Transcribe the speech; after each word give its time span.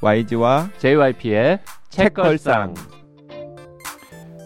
YG와 0.00 0.70
JYP의 0.78 1.58
책걸상. 1.90 2.74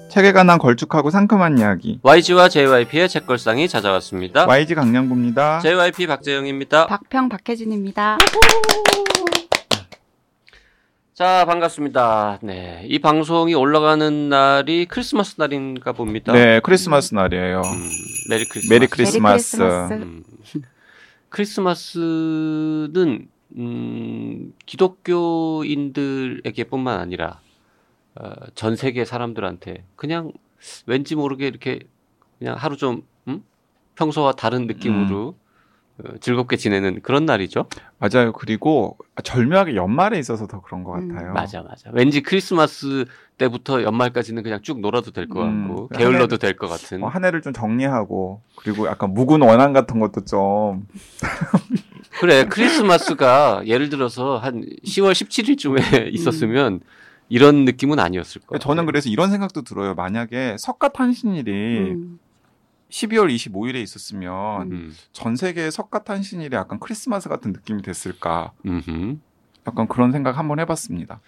책에 0.08 0.32
관한 0.32 0.58
걸쭉하고 0.58 1.10
상큼한 1.10 1.58
이야기. 1.58 2.00
YG와 2.02 2.48
JYP의 2.48 3.08
책걸상이 3.08 3.68
찾아왔습니다. 3.68 4.46
YG 4.46 4.74
강양구입니다. 4.74 5.60
JYP 5.60 6.06
박재영입니다. 6.06 6.86
박평 6.86 7.28
박혜진입니다. 7.28 8.18
자, 11.14 11.44
반갑습니다. 11.44 12.38
네. 12.42 12.86
이 12.88 12.98
방송이 12.98 13.54
올라가는 13.54 14.28
날이 14.30 14.86
크리스마스 14.86 15.34
날인가 15.36 15.92
봅니다. 15.92 16.32
네, 16.32 16.60
크리스마스 16.60 17.14
날이에요. 17.14 17.60
음, 17.60 17.88
Merry 18.30 18.46
Christmas. 18.46 18.72
Merry 18.72 18.86
Christmas. 18.86 19.56
Merry 19.56 19.68
Christmas. 19.68 19.92
음. 20.02 20.22
크리스마스는 21.28 23.26
음, 23.56 24.52
기독교인들에게뿐만 24.66 27.00
아니라 27.00 27.40
어, 28.14 28.30
전 28.54 28.76
세계 28.76 29.04
사람들한테 29.04 29.84
그냥 29.96 30.32
왠지 30.86 31.16
모르게 31.16 31.46
이렇게 31.48 31.80
그냥 32.38 32.54
하루 32.56 32.76
좀 32.76 33.02
음? 33.28 33.42
평소와 33.96 34.32
다른 34.32 34.66
느낌으로 34.66 35.36
어, 36.04 36.16
즐겁게 36.20 36.56
지내는 36.56 37.02
그런 37.02 37.26
날이죠. 37.26 37.68
맞아요. 37.98 38.32
그리고 38.32 38.96
절묘하게 39.22 39.76
연말에 39.76 40.18
있어서 40.18 40.46
더 40.46 40.60
그런 40.62 40.84
것 40.84 40.92
음, 40.92 41.08
같아요. 41.08 41.32
맞아, 41.32 41.62
맞아. 41.62 41.90
왠지 41.92 42.22
크리스마스 42.22 43.04
때부터 43.38 43.82
연말까지는 43.82 44.42
그냥 44.42 44.60
쭉 44.62 44.80
놀아도 44.80 45.10
될것 45.10 45.36
음, 45.36 45.68
같고 45.68 45.88
한 45.92 45.98
게을러도 45.98 46.34
해- 46.34 46.38
될것 46.38 46.68
같은. 46.70 47.02
어, 47.02 47.08
한 47.08 47.24
해를 47.24 47.42
좀 47.42 47.52
정리하고 47.52 48.40
그리고 48.56 48.86
약간 48.88 49.12
묵은 49.14 49.42
원한 49.42 49.72
같은 49.72 50.00
것도 50.00 50.24
좀 50.24 50.86
그래 52.20 52.44
크리스마스가 52.44 53.62
예를 53.66 53.88
들어서 53.88 54.38
한 54.38 54.62
10월 54.84 55.12
17일쯤에 55.12 56.12
있었으면 56.14 56.80
이런 57.28 57.64
느낌은 57.64 57.98
아니었을 57.98 58.42
거예요. 58.42 58.58
저는 58.58 58.86
그래서 58.86 59.08
이런 59.08 59.30
생각도 59.30 59.62
들어요. 59.62 59.94
만약에 59.94 60.56
석가탄신일이 60.58 61.50
음. 61.92 62.18
12월 62.90 63.34
25일에 63.34 63.76
있었으면 63.76 64.70
음, 64.72 64.94
전 65.12 65.36
세계 65.36 65.70
석가탄신일이 65.70 66.54
약간 66.54 66.78
크리스마스 66.78 67.28
같은 67.30 67.52
느낌이 67.52 67.80
됐을까? 67.80 68.52
음흠. 68.66 69.16
약간 69.66 69.88
그런 69.88 70.12
생각 70.12 70.36
한번 70.36 70.60
해봤습니다. 70.60 71.20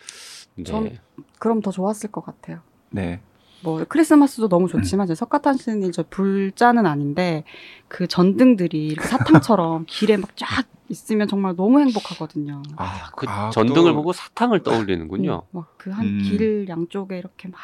네. 0.57 0.65
전- 0.65 0.99
그럼 1.39 1.63
더 1.63 1.71
좋았을 1.71 2.11
것 2.11 2.23
같아요. 2.25 2.61
네. 2.91 3.21
뭐 3.63 3.83
크리스마스도 3.89 4.51
너무 4.51 4.69
좋지만 4.69 5.07
제 5.07 5.15
석가탄신일 5.15 5.91
저 5.93 6.05
불자는 6.11 6.85
아닌데 6.85 7.45
그 7.89 8.07
전등들이 8.07 8.95
사탕처럼 9.01 9.87
길에 9.89 10.19
막 10.19 10.37
쫙 10.37 10.67
있으면 10.95 11.29
정말 11.29 11.55
너무 11.57 11.81
행복하거든요. 11.81 12.63
아, 12.77 13.11
그 13.17 13.27
아, 13.29 13.51
전등을 13.51 13.91
또- 13.93 13.95
보고 13.97 14.13
사탕을 14.13 14.63
떠올리는군요. 14.63 15.43
막그한 15.51 16.07
음. 16.07 16.19
길 16.23 16.67
양쪽에 16.69 17.19
이렇게 17.19 17.49
막 17.49 17.59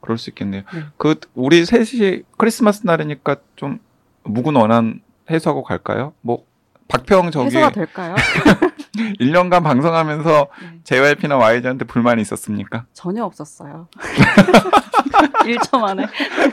그럴 0.00 0.18
수 0.18 0.30
있겠네요. 0.30 0.62
네. 0.74 0.84
그 0.96 1.14
우리 1.34 1.64
셋이 1.64 2.22
크리스마스 2.36 2.86
날이니까 2.86 3.36
좀 3.56 3.78
묵은 4.24 4.56
원한 4.56 5.00
해소하고 5.30 5.62
갈까요? 5.62 6.12
뭐 6.20 6.44
박평 6.88 7.30
저기 7.30 7.46
해소가 7.46 7.70
될까요? 7.70 8.14
1년간 8.96 9.62
방송하면서 9.62 10.48
네. 10.60 10.80
JYP나 10.84 11.36
YG한테 11.36 11.84
불만이 11.86 12.20
있었습니까? 12.22 12.86
전혀 12.92 13.24
없었어요. 13.24 13.88
1초 15.44 15.78
만에. 15.78 16.06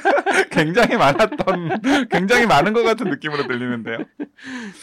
굉장히 0.51 0.95
많았던 0.95 2.07
굉장히 2.09 2.45
많은 2.45 2.73
것 2.73 2.83
같은 2.83 3.09
느낌으로 3.09 3.45
들리는데요. 3.47 3.97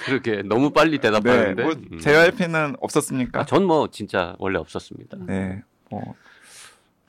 그렇게 0.05 0.43
너무 0.43 0.71
빨리 0.71 0.99
네. 0.99 1.09
대답하는데. 1.09 1.63
뭐 1.63 1.73
음. 1.73 1.99
JYP는 1.99 2.77
없었습니까? 2.81 3.41
아, 3.41 3.45
전뭐 3.47 3.89
진짜 3.91 4.35
원래 4.39 4.59
없었습니다. 4.59 5.17
네. 5.27 5.63
뭐 5.91 6.15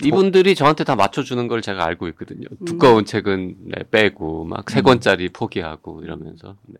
이분들이 0.03 0.55
저한테 0.55 0.83
다 0.83 0.95
맞춰주는 0.95 1.47
걸 1.47 1.61
제가 1.61 1.85
알고 1.85 2.07
있거든요. 2.09 2.47
음. 2.61 2.65
두꺼운 2.65 3.05
책은 3.05 3.55
네, 3.65 3.83
빼고 3.89 4.45
막세 4.45 4.79
음. 4.79 4.83
권짜리 4.83 5.29
포기하고 5.29 6.03
이러면서 6.03 6.55
네. 6.67 6.77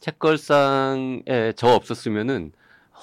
책걸상에 0.00 1.52
저 1.56 1.68
없었으면은 1.68 2.52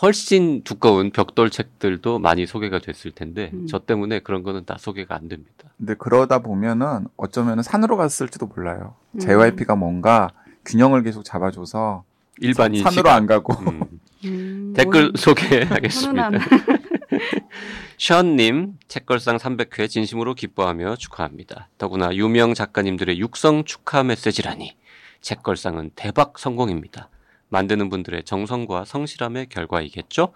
훨씬 0.02 0.64
두꺼운 0.64 1.12
벽돌 1.12 1.50
책들도 1.50 2.20
많이 2.20 2.46
소개가 2.46 2.80
됐을 2.80 3.12
텐데 3.12 3.52
음. 3.54 3.68
저 3.68 3.80
때문에 3.80 4.20
그런 4.20 4.44
거는 4.44 4.66
다 4.66 4.78
소개가 4.80 5.16
안 5.16 5.28
됩니다. 5.30 5.52
근데 5.78 5.94
그러다 5.96 6.40
보면은 6.40 7.06
어쩌면은 7.16 7.64
산으로 7.64 7.98
갔을지도 7.98 8.48
몰라요. 8.48 8.96
음. 9.12 9.20
JYP가 9.20 9.76
뭔가 9.76 10.32
균형을 10.66 11.04
계속 11.04 11.24
잡아줘서 11.24 12.04
일반인 12.40 12.82
산으로 12.84 13.00
시각. 13.00 13.16
안 13.16 13.26
가고 13.28 13.54
음. 13.54 13.82
음, 14.26 14.74
댓글 14.76 15.10
뭐, 15.10 15.12
소개하겠습니다. 15.16 16.32
션님, 17.98 18.74
책걸상 18.88 19.38
300회 19.38 19.90
진심으로 19.90 20.34
기뻐하며 20.34 20.96
축하합니다. 20.96 21.70
더구나 21.78 22.14
유명 22.16 22.54
작가님들의 22.54 23.20
육성 23.20 23.66
축하 23.66 24.04
메시지라니. 24.04 24.76
책걸상은 25.22 25.92
대박 25.96 26.40
성공입니다. 26.40 27.10
만드는 27.54 27.90
분들의 27.90 28.24
정성과 28.24 28.84
성실함의 28.86 29.48
결과이겠죠? 29.48 30.34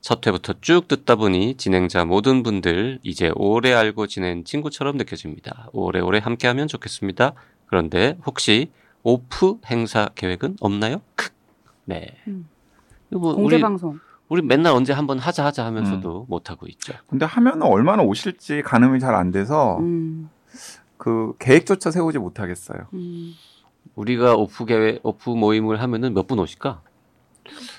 첫 0.00 0.26
회부터 0.26 0.54
쭉 0.60 0.88
듣다 0.88 1.14
보니 1.16 1.54
진행자 1.56 2.04
모든 2.06 2.42
분들 2.42 2.98
이제 3.02 3.30
오래 3.36 3.72
알고 3.72 4.06
지낸 4.06 4.44
친구처럼 4.44 4.96
느껴집니다. 4.96 5.68
오래오래 5.72 6.18
함께하면 6.18 6.66
좋겠습니다. 6.68 7.34
그런데 7.66 8.18
혹시 8.26 8.70
오프 9.02 9.58
행사 9.66 10.08
계획은 10.14 10.56
없나요? 10.60 11.00
크. 11.14 11.30
네. 11.84 12.16
음. 12.28 12.48
뭐 13.10 13.34
공개 13.34 13.56
우리 13.56 13.62
방송. 13.62 13.98
우리 14.28 14.40
맨날 14.42 14.72
언제 14.72 14.92
한번 14.94 15.18
하자 15.18 15.44
하자 15.44 15.64
하면서도 15.66 16.26
못 16.28 16.50
하고 16.50 16.66
있죠. 16.68 16.94
근데 17.06 17.26
하면은 17.26 17.62
얼마나 17.62 18.02
오실지 18.02 18.62
가늠이 18.62 18.98
잘 19.00 19.14
안 19.14 19.30
돼서 19.30 19.78
음, 19.80 20.30
그 20.96 21.34
계획조차 21.38 21.90
세우지 21.90 22.18
못하겠어요. 22.18 22.86
음. 22.94 23.34
우리가 23.94 24.34
오프 24.34 24.64
계획 24.66 25.00
오프 25.04 25.30
모임을 25.30 25.80
하면은 25.82 26.14
몇 26.14 26.26
분 26.26 26.38
오실까? 26.38 26.82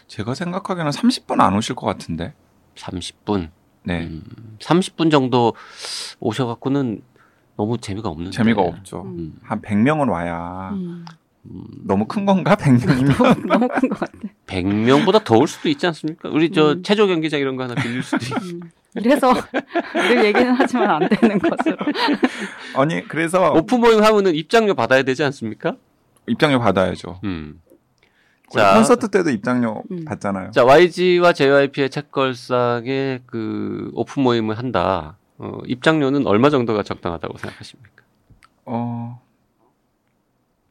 제가 0.07 0.35
생각하기에는 0.35 0.91
30분 0.91 1.41
안 1.41 1.55
오실 1.55 1.75
것 1.75 1.85
같은데. 1.87 2.33
30분. 2.75 3.49
네. 3.83 4.03
음, 4.05 4.23
30분 4.59 5.11
정도 5.11 5.53
오셔갖고는 6.19 7.01
너무 7.57 7.77
재미가 7.77 8.09
없는데. 8.09 8.31
재미가 8.31 8.61
없죠. 8.61 9.01
음. 9.03 9.07
음, 9.17 9.39
한 9.43 9.61
100명은 9.61 10.09
와야 10.11 10.69
음. 10.73 11.05
음, 11.47 11.63
너무 11.85 12.05
큰 12.05 12.25
건가? 12.25 12.55
100명이면? 12.55 13.45
너무 13.47 13.67
큰 13.67 13.89
것 13.89 13.99
같아. 13.99 14.13
100명보다 14.47 15.23
더 15.23 15.37
올 15.37 15.47
수도 15.47 15.69
있지 15.69 15.85
않습니까? 15.87 16.29
우리 16.29 16.51
저 16.51 16.73
음. 16.73 16.83
체조 16.83 17.07
경기장 17.07 17.39
이런 17.39 17.55
거 17.55 17.63
하나 17.63 17.75
빌릴 17.75 18.01
수도 18.03 18.23
있고. 18.25 18.35
음. 18.45 18.59
그래서 18.93 19.33
늘 19.93 20.23
얘기는 20.25 20.53
하지만 20.53 20.89
안 21.03 21.09
되는 21.09 21.37
것으로. 21.39 21.75
아니 22.75 23.05
그래서 23.07 23.51
오프 23.53 23.75
모임 23.75 24.01
하면은 24.03 24.33
입장료 24.35 24.73
받아야 24.73 25.03
되지 25.03 25.23
않습니까? 25.25 25.75
입장료 26.27 26.59
받아야죠. 26.59 27.19
음. 27.23 27.61
자. 28.51 28.75
콘서트 28.75 29.09
때도 29.09 29.31
입장료 29.31 29.83
음. 29.91 30.05
받잖아요. 30.05 30.51
자, 30.51 30.63
YG와 30.63 31.33
JYP의 31.33 31.89
책걸상에 31.89 33.21
그 33.25 33.89
오프 33.93 34.19
모임을 34.19 34.57
한다. 34.57 35.17
어, 35.37 35.59
입장료는 35.65 36.27
얼마 36.27 36.49
정도가 36.49 36.83
적당하다고 36.83 37.37
생각하십니까? 37.37 38.03
어, 38.65 39.21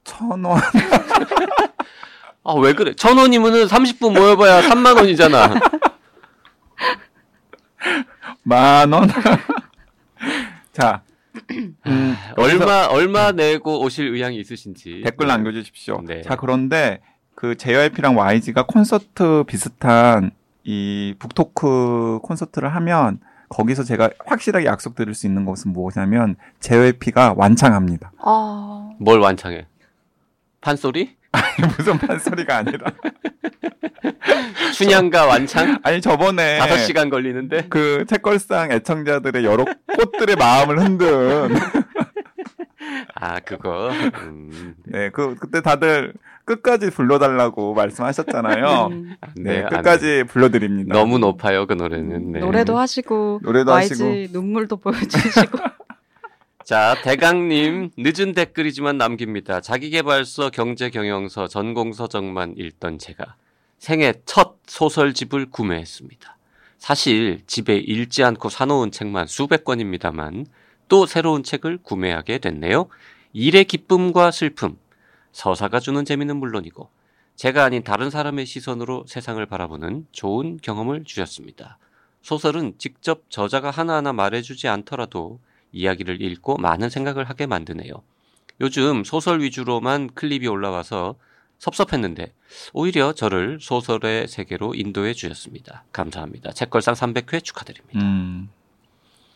천 0.04 0.44
원. 0.44 0.60
아, 2.44 2.52
왜 2.54 2.74
그래? 2.74 2.94
천 2.94 3.18
원이면은 3.18 3.66
30분 3.66 4.14
모여봐야 4.14 4.62
3만 4.62 4.96
원이잖아. 4.96 5.54
만 8.42 8.92
원. 8.92 9.08
자, 10.72 11.02
음, 11.86 12.16
얼마, 12.36 12.86
얼마 12.86 13.32
내고 13.32 13.80
오실 13.82 14.08
의향이 14.14 14.38
있으신지. 14.38 15.02
댓글 15.04 15.26
남겨주십시오. 15.26 16.02
네. 16.06 16.22
자, 16.22 16.36
그런데 16.36 17.00
그 17.34 17.56
JYP랑 17.56 18.16
YG가 18.16 18.66
콘서트 18.66 19.44
비슷한 19.46 20.30
이 20.62 21.14
북토크 21.18 22.20
콘서트를 22.22 22.74
하면 22.76 23.20
거기서 23.48 23.84
제가 23.84 24.10
확실하게 24.26 24.66
약속드릴 24.66 25.14
수 25.14 25.26
있는 25.26 25.44
것은 25.44 25.72
무엇이냐면 25.72 26.36
JYP가 26.60 27.34
완창합니다. 27.36 28.12
아, 28.18 28.90
뭘 28.98 29.20
완창해? 29.20 29.66
판소리? 30.60 31.16
무슨 31.76 31.98
판소리가 31.98 32.58
아니라. 32.58 32.90
춘향가 34.74 35.26
완창? 35.26 35.78
아니 35.82 36.00
저번에 36.00 36.58
5시간 36.60 37.10
걸리는데? 37.10 37.66
그 37.68 38.04
책걸상 38.08 38.72
애청자들의 38.72 39.44
여러 39.44 39.64
꽃들의 39.96 40.36
마음을 40.36 40.80
흔든 40.80 41.54
아, 43.14 43.40
그거. 43.40 43.90
음, 43.90 44.74
네, 44.84 45.10
그 45.10 45.34
그때 45.36 45.62
다들 45.62 46.12
끝까지 46.44 46.90
불러달라고 46.90 47.72
말씀하셨잖아요. 47.74 48.88
음. 48.90 49.16
안 49.20 49.30
네, 49.36 49.54
돼요, 49.54 49.68
안 49.70 49.76
끝까지 49.76 50.24
불러드립니다. 50.28 50.94
너무 50.94 51.18
높아요, 51.18 51.66
그 51.66 51.72
노래는. 51.72 52.32
네. 52.32 52.40
노래도 52.40 52.76
하시고 52.78 53.40
노래도 53.42 53.72
YG 53.72 53.90
하시고. 54.02 54.38
눈물도 54.38 54.76
보여주시고 54.76 55.58
자, 56.64 56.96
대강님, 57.02 57.90
늦은 57.98 58.32
댓글이지만 58.34 58.96
남깁니다. 58.98 59.60
자기개발서, 59.60 60.50
경제경영서, 60.50 61.48
전공서적만 61.48 62.54
읽던 62.56 62.98
제가 62.98 63.36
생애 63.78 64.14
첫 64.24 64.56
소설집을 64.66 65.50
구매했습니다. 65.50 66.36
사실 66.78 67.40
집에 67.46 67.76
읽지 67.76 68.24
않고 68.24 68.48
사놓은 68.48 68.90
책만 68.90 69.26
수백 69.26 69.64
권입니다만 69.64 70.46
또 70.88 71.06
새로운 71.06 71.42
책을 71.42 71.78
구매하게 71.82 72.38
됐네요. 72.38 72.88
일의 73.32 73.64
기쁨과 73.64 74.30
슬픔, 74.30 74.76
서사가 75.32 75.80
주는 75.80 76.04
재미는 76.04 76.36
물론이고 76.36 76.88
제가 77.36 77.64
아닌 77.64 77.82
다른 77.82 78.10
사람의 78.10 78.46
시선으로 78.46 79.06
세상을 79.08 79.44
바라보는 79.46 80.06
좋은 80.12 80.58
경험을 80.62 81.04
주셨습니다. 81.04 81.78
소설은 82.22 82.74
직접 82.78 83.24
저자가 83.28 83.70
하나하나 83.70 84.12
말해주지 84.12 84.68
않더라도 84.68 85.40
이야기를 85.72 86.22
읽고 86.22 86.58
많은 86.58 86.88
생각을 86.88 87.24
하게 87.24 87.46
만드네요. 87.46 87.92
요즘 88.60 89.02
소설 89.04 89.40
위주로만 89.40 90.10
클립이 90.14 90.46
올라와서 90.46 91.16
섭섭했는데 91.64 92.32
오히려 92.74 93.14
저를 93.14 93.58
소설의 93.58 94.28
세계로 94.28 94.74
인도해 94.74 95.14
주셨습니다. 95.14 95.84
감사합니다. 95.92 96.52
책걸상 96.52 96.94
300회 96.94 97.42
축하드립니다. 97.42 98.00
음. 98.00 98.50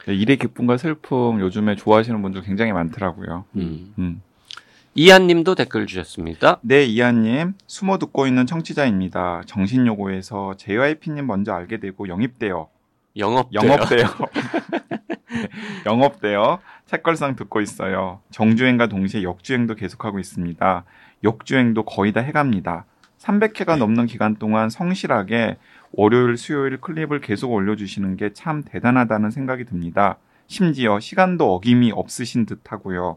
네, 0.06 0.14
일의 0.14 0.36
기쁨과 0.36 0.76
슬픔 0.76 1.40
요즘에 1.40 1.76
좋아하시는 1.76 2.20
분들 2.20 2.42
굉장히 2.42 2.72
많더라고요. 2.72 3.46
음. 3.56 3.94
음. 3.98 4.22
이한님도 4.94 5.54
댓글 5.54 5.86
주셨습니다. 5.86 6.58
네, 6.60 6.84
이한님 6.84 7.54
숨어 7.66 7.98
듣고 7.98 8.26
있는 8.26 8.44
청취자입니다. 8.44 9.42
정신요고에서 9.46 10.54
JYP님 10.58 11.26
먼저 11.26 11.54
알게 11.54 11.80
되고 11.80 12.08
영입되어 12.08 12.68
영업 13.16 13.52
영업되어 13.54 14.02
네, 14.02 15.48
영업되어 15.86 16.60
책걸상 16.86 17.36
듣고 17.36 17.60
있어요. 17.62 18.20
정주행과 18.30 18.88
동시에 18.88 19.22
역주행도 19.22 19.76
계속하고 19.76 20.18
있습니다. 20.18 20.84
역주행도 21.24 21.84
거의 21.84 22.12
다 22.12 22.20
해갑니다. 22.20 22.84
300회가 23.18 23.76
넘는 23.78 24.06
기간 24.06 24.36
동안 24.36 24.70
성실하게 24.70 25.56
월요일, 25.92 26.36
수요일 26.36 26.80
클립을 26.80 27.20
계속 27.20 27.52
올려주시는 27.52 28.16
게 28.16 28.30
참 28.32 28.62
대단하다는 28.62 29.30
생각이 29.30 29.64
듭니다. 29.64 30.18
심지어 30.46 31.00
시간도 31.00 31.54
어김이 31.54 31.92
없으신 31.92 32.46
듯 32.46 32.60
하고요. 32.70 33.16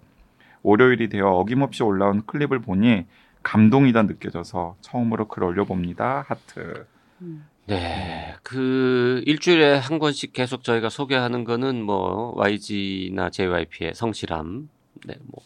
월요일이 0.64 1.10
되어 1.10 1.28
어김없이 1.28 1.84
올라온 1.84 2.26
클립을 2.26 2.60
보니 2.60 3.06
감동이다 3.44 4.04
느껴져서 4.04 4.76
처음으로 4.82 5.28
글 5.28 5.44
올려봅니다. 5.44 6.26
하트. 6.28 6.86
음. 7.22 7.46
네, 7.68 8.36
그 8.44 9.22
일주일에 9.26 9.78
한 9.78 9.98
권씩 10.00 10.34
계속 10.34 10.64
저희가 10.64 10.90
소개하는 10.90 11.44
거는 11.46 11.82
뭐 11.84 12.34
YG나 12.36 13.30
JYP의 13.30 13.94
성실함, 13.94 14.68
네, 15.06 15.14
뭐, 15.28 15.42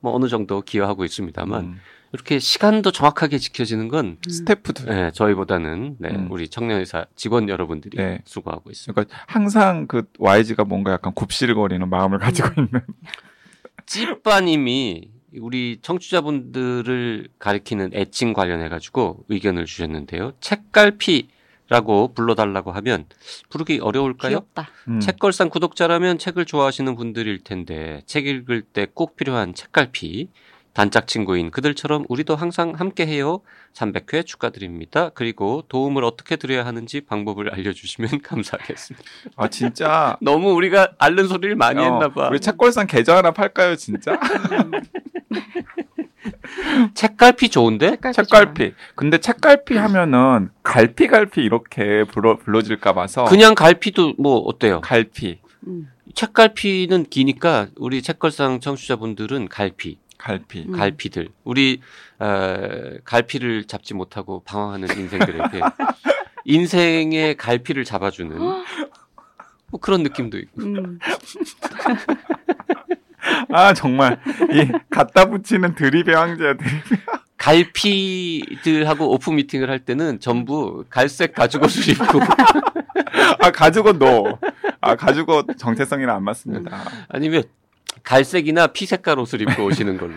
뭐 0.00 0.14
어느 0.14 0.28
정도 0.28 0.62
기여하고 0.62 1.04
있습니다만 1.04 1.64
음, 1.64 1.80
이렇게 2.12 2.38
시간도 2.38 2.90
정확하게 2.90 3.38
지켜지는 3.38 3.88
건 3.88 4.16
스태프들. 4.28 4.86
네, 4.86 5.10
저희보다는 5.12 5.96
네, 5.98 6.10
음. 6.10 6.28
우리 6.30 6.48
청년회사 6.48 7.06
직원 7.14 7.48
여러분들이 7.48 7.96
네. 7.96 8.20
수고하고 8.24 8.70
있습니다. 8.70 8.92
그러니까 8.92 9.24
항상 9.26 9.86
그 9.86 10.04
YG가 10.18 10.64
뭔가 10.64 10.92
약간 10.92 11.14
굽실거리는 11.14 11.88
마음을 11.88 12.18
가지고 12.18 12.48
있는. 12.60 12.80
찌빠님이 13.86 15.10
우리 15.38 15.78
청취자분들을 15.82 17.28
가리키는 17.38 17.90
애칭 17.94 18.32
관련해 18.32 18.68
가지고 18.68 19.24
의견을 19.28 19.64
주셨는데요. 19.64 20.32
책갈피 20.40 21.28
라고 21.70 22.12
불러달라고 22.14 22.72
하면 22.72 23.06
부르기 23.48 23.78
어려울까요? 23.80 24.30
귀엽다. 24.40 24.68
음. 24.88 25.00
책걸상 25.00 25.48
구독자라면 25.50 26.18
책을 26.18 26.44
좋아하시는 26.44 26.94
분들일 26.96 27.42
텐데 27.44 28.02
책 28.06 28.26
읽을 28.26 28.62
때 28.62 28.86
꼭 28.92 29.14
필요한 29.16 29.54
책갈피 29.54 30.28
단짝 30.72 31.06
친구인 31.06 31.50
그들처럼 31.50 32.04
우리도 32.08 32.34
항상 32.36 32.72
함께해요. 32.76 33.40
300회 33.74 34.24
축하드립니다. 34.26 35.10
그리고 35.14 35.62
도움을 35.68 36.02
어떻게 36.04 36.36
드려야 36.36 36.64
하는지 36.66 37.00
방법을 37.02 37.52
알려주시면 37.54 38.20
감사하겠습니다. 38.22 39.06
아 39.36 39.48
진짜. 39.48 40.16
너무 40.22 40.52
우리가 40.52 40.92
앓는 40.98 41.28
소리를 41.28 41.54
많이 41.56 41.80
어, 41.80 41.84
했나 41.84 42.08
봐. 42.08 42.28
우리 42.28 42.40
책걸상 42.40 42.86
계좌 42.88 43.16
하나 43.16 43.30
팔까요, 43.32 43.76
진짜? 43.76 44.18
책갈피 46.94 47.48
좋은데? 47.48 47.90
책갈피. 47.96 48.12
책갈피. 48.14 48.74
근데 48.94 49.18
책갈피 49.18 49.76
하면은 49.76 50.50
갈피 50.62 51.06
갈피 51.06 51.42
이렇게 51.42 52.04
불러 52.04 52.36
불러질까 52.36 52.92
봐서 52.92 53.24
그냥 53.24 53.54
갈피도 53.54 54.14
뭐 54.18 54.38
어때요? 54.38 54.80
갈피, 54.80 55.40
음. 55.66 55.90
책갈피는 56.14 57.04
기니까 57.04 57.68
우리 57.76 58.02
책걸상 58.02 58.60
청취자분들은 58.60 59.48
갈피, 59.48 59.98
갈피. 60.18 60.66
음. 60.68 60.72
갈피들. 60.72 61.28
우리 61.44 61.80
어, 62.18 62.98
갈피를 63.04 63.64
잡지 63.64 63.94
못하고 63.94 64.42
방황하는 64.44 64.88
인생들에게 64.98 65.60
인생의 66.44 67.36
갈피를 67.36 67.84
잡아주는 67.84 68.36
뭐 69.70 69.80
그런 69.80 70.02
느낌도 70.02 70.38
있고. 70.38 70.62
음. 70.62 70.98
아 73.52 73.72
정말 73.74 74.20
이 74.52 74.70
갖다 74.90 75.26
붙이는 75.26 75.74
드립의 75.74 76.14
황제야 76.14 76.54
드립. 76.54 76.70
갈피들하고 77.36 79.12
오픈 79.12 79.36
미팅을 79.36 79.70
할 79.70 79.78
때는 79.78 80.20
전부 80.20 80.84
갈색 80.90 81.34
가죽 81.34 81.62
옷을 81.62 81.88
입고 81.92 82.20
아 83.40 83.50
가죽옷 83.50 83.96
no. 83.98 84.38
아 84.80 84.94
가죽옷 84.96 85.46
정체성이랑 85.58 86.16
안 86.16 86.24
맞습니다. 86.24 86.78
아니면 87.08 87.42
갈색이나 88.02 88.68
피색깔 88.68 89.18
옷을 89.18 89.40
입고 89.42 89.64
오시는 89.64 89.96
걸로 89.96 90.14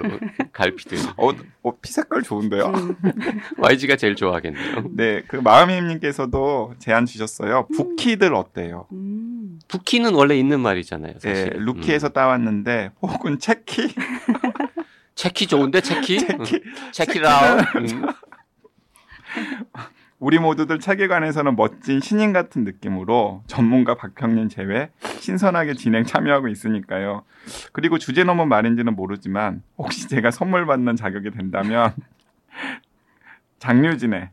갈피들. 0.53 0.97
어, 1.17 1.31
어, 1.63 1.77
피 1.81 1.91
색깔 1.91 2.21
좋은데요. 2.21 2.65
음. 2.67 2.95
YG가 3.57 3.95
제일 3.97 4.15
좋아하겠네요. 4.15 4.85
네, 4.91 5.23
그 5.27 5.35
마음님께서도 5.38 6.75
제안 6.79 7.05
주셨어요. 7.05 7.67
부키들 7.75 8.33
어때요? 8.33 8.88
음. 8.91 9.59
부키는 9.67 10.13
원래 10.13 10.38
있는 10.38 10.59
말이잖아요. 10.61 11.13
네, 11.19 11.19
사실. 11.19 11.53
루키에서 11.57 12.09
따왔는데 12.09 12.91
혹은 13.01 13.39
체키, 13.39 13.94
체키 15.15 15.47
좋은데 15.47 15.81
체키? 15.81 16.19
체키. 16.19 16.61
체키라운. 16.91 17.59
우리 20.23 20.39
모두들 20.39 20.79
책에 20.79 21.07
관해서는 21.09 21.57
멋진 21.57 21.99
신인 21.99 22.31
같은 22.31 22.63
느낌으로 22.63 23.43
전문가 23.45 23.95
박형님 23.95 24.47
제외 24.47 24.89
신선하게 25.19 25.73
진행 25.73 26.05
참여하고 26.05 26.47
있으니까요. 26.47 27.23
그리고 27.73 27.97
주제 27.97 28.23
넘은 28.23 28.47
말인지는 28.47 28.95
모르지만 28.95 29.63
혹시 29.77 30.07
제가 30.07 30.31
선물 30.31 30.65
받는 30.65 30.95
자격이 30.95 31.31
된다면 31.31 31.94
장류진의 33.59 34.30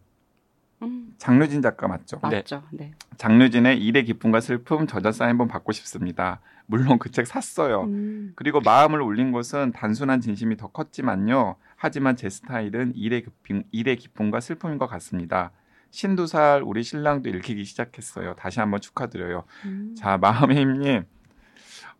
음. 0.82 1.14
장류진 1.18 1.60
작가 1.60 1.88
맞죠? 1.88 2.20
네. 2.30 2.36
맞죠. 2.36 2.62
네. 2.70 2.92
장류진의 3.16 3.82
일의 3.82 4.04
기쁨과 4.04 4.38
슬픔 4.40 4.86
저자 4.86 5.10
사인 5.10 5.38
본 5.38 5.48
받고 5.48 5.72
싶습니다. 5.72 6.40
물론 6.66 7.00
그 7.00 7.10
책 7.10 7.26
샀어요. 7.26 7.82
음. 7.82 8.30
그리고 8.36 8.60
마음을 8.60 9.02
울린 9.02 9.32
것은 9.32 9.72
단순한 9.72 10.20
진심이 10.20 10.56
더 10.56 10.68
컸지만요. 10.68 11.56
하지만 11.74 12.14
제 12.14 12.30
스타일은 12.30 12.92
일의, 12.94 13.24
기쁨, 13.24 13.64
일의 13.72 13.96
기쁨과 13.96 14.38
슬픔인 14.38 14.78
것 14.78 14.86
같습니다. 14.86 15.50
신두살 15.90 16.62
우리 16.64 16.82
신랑도 16.82 17.28
읽히기 17.28 17.64
시작했어요. 17.64 18.34
다시 18.34 18.60
한번 18.60 18.80
축하드려요. 18.80 19.44
음. 19.64 19.94
자, 19.98 20.16
마음의 20.18 20.56
힘님. 20.56 21.04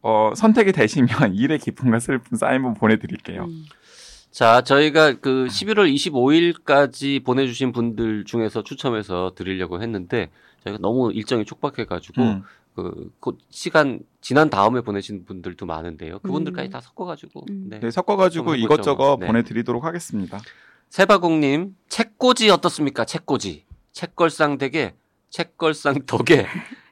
어, 0.02 0.32
선택이 0.34 0.72
되시면 0.72 1.08
일의 1.34 1.58
기쁨과 1.58 1.98
슬픔 1.98 2.36
사인본 2.36 2.74
보내드릴게요. 2.74 3.44
음. 3.44 3.64
자, 4.30 4.62
저희가 4.62 5.14
그 5.14 5.46
11월 5.50 5.92
25일까지 5.92 7.24
보내주신 7.24 7.72
분들 7.72 8.24
중에서 8.24 8.62
추첨해서 8.62 9.32
드리려고 9.34 9.82
했는데 9.82 10.30
저희가 10.64 10.78
너무 10.80 11.10
일정이 11.12 11.44
촉박해가지고 11.44 12.22
음. 12.22 12.42
그, 12.76 13.12
그 13.18 13.32
시간 13.50 14.00
지난 14.20 14.48
다음에 14.48 14.80
보내신 14.80 15.24
분들도 15.24 15.66
많은데요. 15.66 16.20
그분들까지 16.20 16.68
음. 16.68 16.70
다 16.70 16.80
섞어가지고 16.80 17.46
음. 17.50 17.66
네. 17.68 17.80
네, 17.80 17.90
섞어가지고 17.90 18.52
좀 18.52 18.56
이것저것 18.56 19.18
네. 19.20 19.26
보내드리도록 19.26 19.84
하겠습니다. 19.84 20.38
세바공님 20.90 21.76
책꽂이 21.88 22.50
어떻습니까? 22.50 23.04
책꽂이 23.04 23.64
책걸상 24.00 24.56
덕에 24.56 24.94
책걸상 25.28 25.94
덕에 26.06 26.46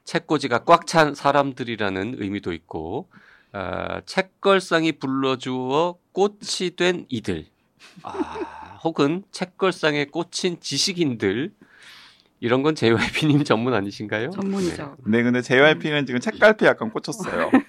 책꽂이가 0.05 0.65
꽉 0.65 0.87
찬 0.87 1.15
사람들이라는 1.15 2.17
의미도 2.19 2.53
있고 2.53 3.09
아, 3.53 4.03
책걸상이 4.05 4.93
불러주어 4.93 5.97
꽃이 6.13 6.77
된 6.77 7.07
이들 7.09 7.47
아, 8.03 8.79
혹은 8.85 9.25
책걸상에 9.33 10.05
꽂힌 10.07 10.61
지식인들 10.61 11.55
이런 12.41 12.63
건 12.63 12.75
JYP님 12.75 13.43
전문 13.45 13.73
아니신가요? 13.73 14.31
전문이죠. 14.31 14.97
네, 15.07 15.23
근데 15.23 15.41
JYP는 15.41 16.05
지금 16.05 16.21
책갈피 16.21 16.67
약간 16.67 16.91
꽂혔어요. 16.91 17.51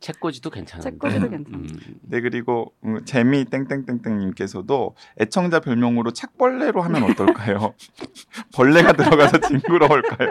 책꽂이도 0.00 0.50
괜찮은데. 0.50 0.90
책꽂이도 0.90 1.30
괜찮아. 1.30 1.56
음, 1.58 1.68
네, 2.02 2.20
그리고 2.20 2.72
음, 2.84 3.04
재미 3.04 3.44
땡땡땡땡님께서도 3.44 4.94
애청자 5.20 5.60
별명으로 5.60 6.12
책벌레로 6.12 6.82
하면 6.82 7.02
어떨까요? 7.04 7.74
벌레가 8.54 8.92
들어가서 8.92 9.40
징그러울까요? 9.40 10.30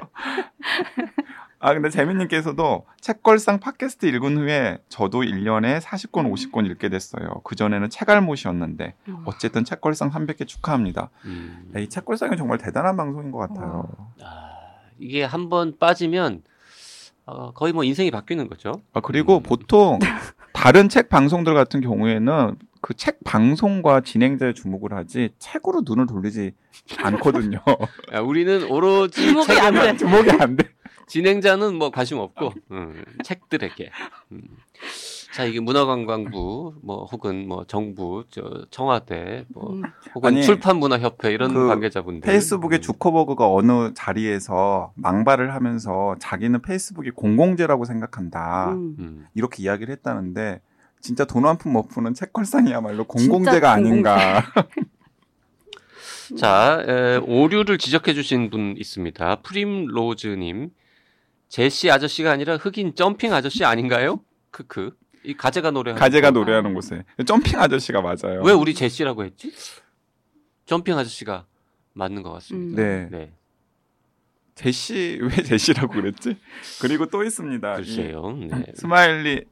아, 1.60 1.74
근데 1.74 1.90
재미님께서도 1.90 2.86
책걸상 3.02 3.60
팟캐스트 3.60 4.06
읽은 4.06 4.38
후에 4.38 4.78
저도 4.88 5.22
1년에 5.22 5.80
40권, 5.82 6.32
50권 6.32 6.70
읽게 6.70 6.90
됐어요. 6.90 7.42
그 7.44 7.56
전에는 7.56 7.90
책알못이었는데 7.90 8.94
어. 9.10 9.24
어쨌든 9.26 9.64
책걸상 9.64 10.12
300개 10.12 10.46
축하합니다. 10.48 11.10
음. 11.26 11.70
네, 11.72 11.82
이 11.84 11.90
책걸상이 11.90 12.38
정말 12.38 12.60
대단한 12.60 12.96
방송인 12.98 13.32
것 13.32 13.40
같아요. 13.40 13.88
아, 14.22 14.52
이게 15.00 15.24
한 15.24 15.50
번 15.50 15.78
빠지면 15.80 16.44
어, 17.25 17.51
거의 17.51 17.74
뭐 17.74 17.84
인생이 17.84 18.12
바뀌는 18.12 18.48
거죠. 18.50 18.82
아, 18.94 19.01
그리고 19.01 19.38
음. 19.38 19.44
보통 19.44 20.00
다른 20.53 20.89
책 20.89 21.10
방송들 21.10 21.53
같은 21.53 21.82
경우에는 21.82 22.55
그 22.82 22.94
책 22.96 23.24
방송과 23.24 24.01
진행자의 24.01 24.53
주목을 24.53 24.94
하지 24.94 25.29
책으로 25.39 25.82
눈을 25.86 26.05
돌리지 26.05 26.51
않거든요. 27.00 27.60
야, 28.13 28.20
우리는 28.20 28.63
오로지 28.70 29.25
주목이 29.25 29.51
안 29.53 29.74
책에만 29.74 29.86
돼. 29.91 29.98
주목이 29.98 30.32
안 30.32 30.55
돼. 30.55 30.70
진행자는 31.08 31.75
뭐 31.75 31.89
관심 31.89 32.20
없고 32.20 32.53
음, 32.72 33.03
책들에게. 33.24 33.89
음. 34.34 34.41
자 35.36 35.44
이게 35.44 35.60
문화관광부 35.60 36.75
뭐 36.82 37.04
혹은 37.12 37.46
뭐 37.50 37.65
정부 37.68 38.24
저 38.30 38.65
청와대 38.72 39.44
뭐 39.50 39.74
음. 39.74 39.82
혹은 40.15 40.30
아니, 40.30 40.42
출판문화협회 40.42 41.34
이런 41.34 41.54
그 41.54 41.68
관계자분들 41.68 42.22
페이스북에 42.32 42.77
음. 42.77 42.82
주커버그가 42.82 43.51
어느 43.51 43.94
자리에서 43.94 44.94
망발을 44.96 45.54
하면서 45.54 46.15
자기는 46.20 46.62
페이스북이 46.62 47.12
공공재라고 47.12 47.84
생각한다. 47.84 48.72
음. 48.75 48.96
음. 48.98 49.27
이렇게 49.34 49.62
이야기를 49.63 49.92
했다는데 49.96 50.62
진짜 51.01 51.25
돈 51.25 51.44
한 51.46 51.58
푼 51.58 51.74
못 51.74 51.89
푸는 51.89 52.13
책걸상이야말로 52.13 53.04
공공재가 53.04 53.74
아닌가. 53.74 54.42
자, 56.39 56.82
에, 56.88 57.18
오류를 57.18 57.77
지적해 57.77 58.13
주신 58.13 58.50
분 58.50 58.75
있습니다. 58.77 59.42
프림로즈님. 59.42 60.70
제시 61.50 61.92
아저씨가 61.92 62.32
아니라 62.32 62.56
흑인 62.56 62.96
점핑 62.96 63.34
아저씨 63.34 63.65
아닌가요? 63.65 64.22
크크. 64.51 64.92
이 65.25 65.36
가재가 65.36 65.72
노래하는 65.72 66.00
가재가 66.00 66.32
거. 66.32 66.39
노래하는 66.39 66.74
곳에 66.74 67.03
점핑 67.25 67.60
아저씨가 67.60 68.01
맞아요. 68.01 68.41
왜 68.44 68.51
우리 68.53 68.74
제시라고 68.74 69.24
했지? 69.25 69.51
점핑 70.65 70.98
아저씨가 70.98 71.46
맞는 71.94 72.24
것 72.24 72.32
같습니다. 72.34 72.82
네. 72.82 73.08
네. 73.12 73.32
제시 74.55 75.20
왜 75.22 75.29
제시라고 75.44 75.94
그랬지? 75.94 76.38
그리고 76.82 77.08
또 77.08 77.24
있습니다. 77.24 77.75
글쎄요. 77.75 78.38
이 78.41 78.48
네. 78.48 78.65
Smiley 78.75 79.46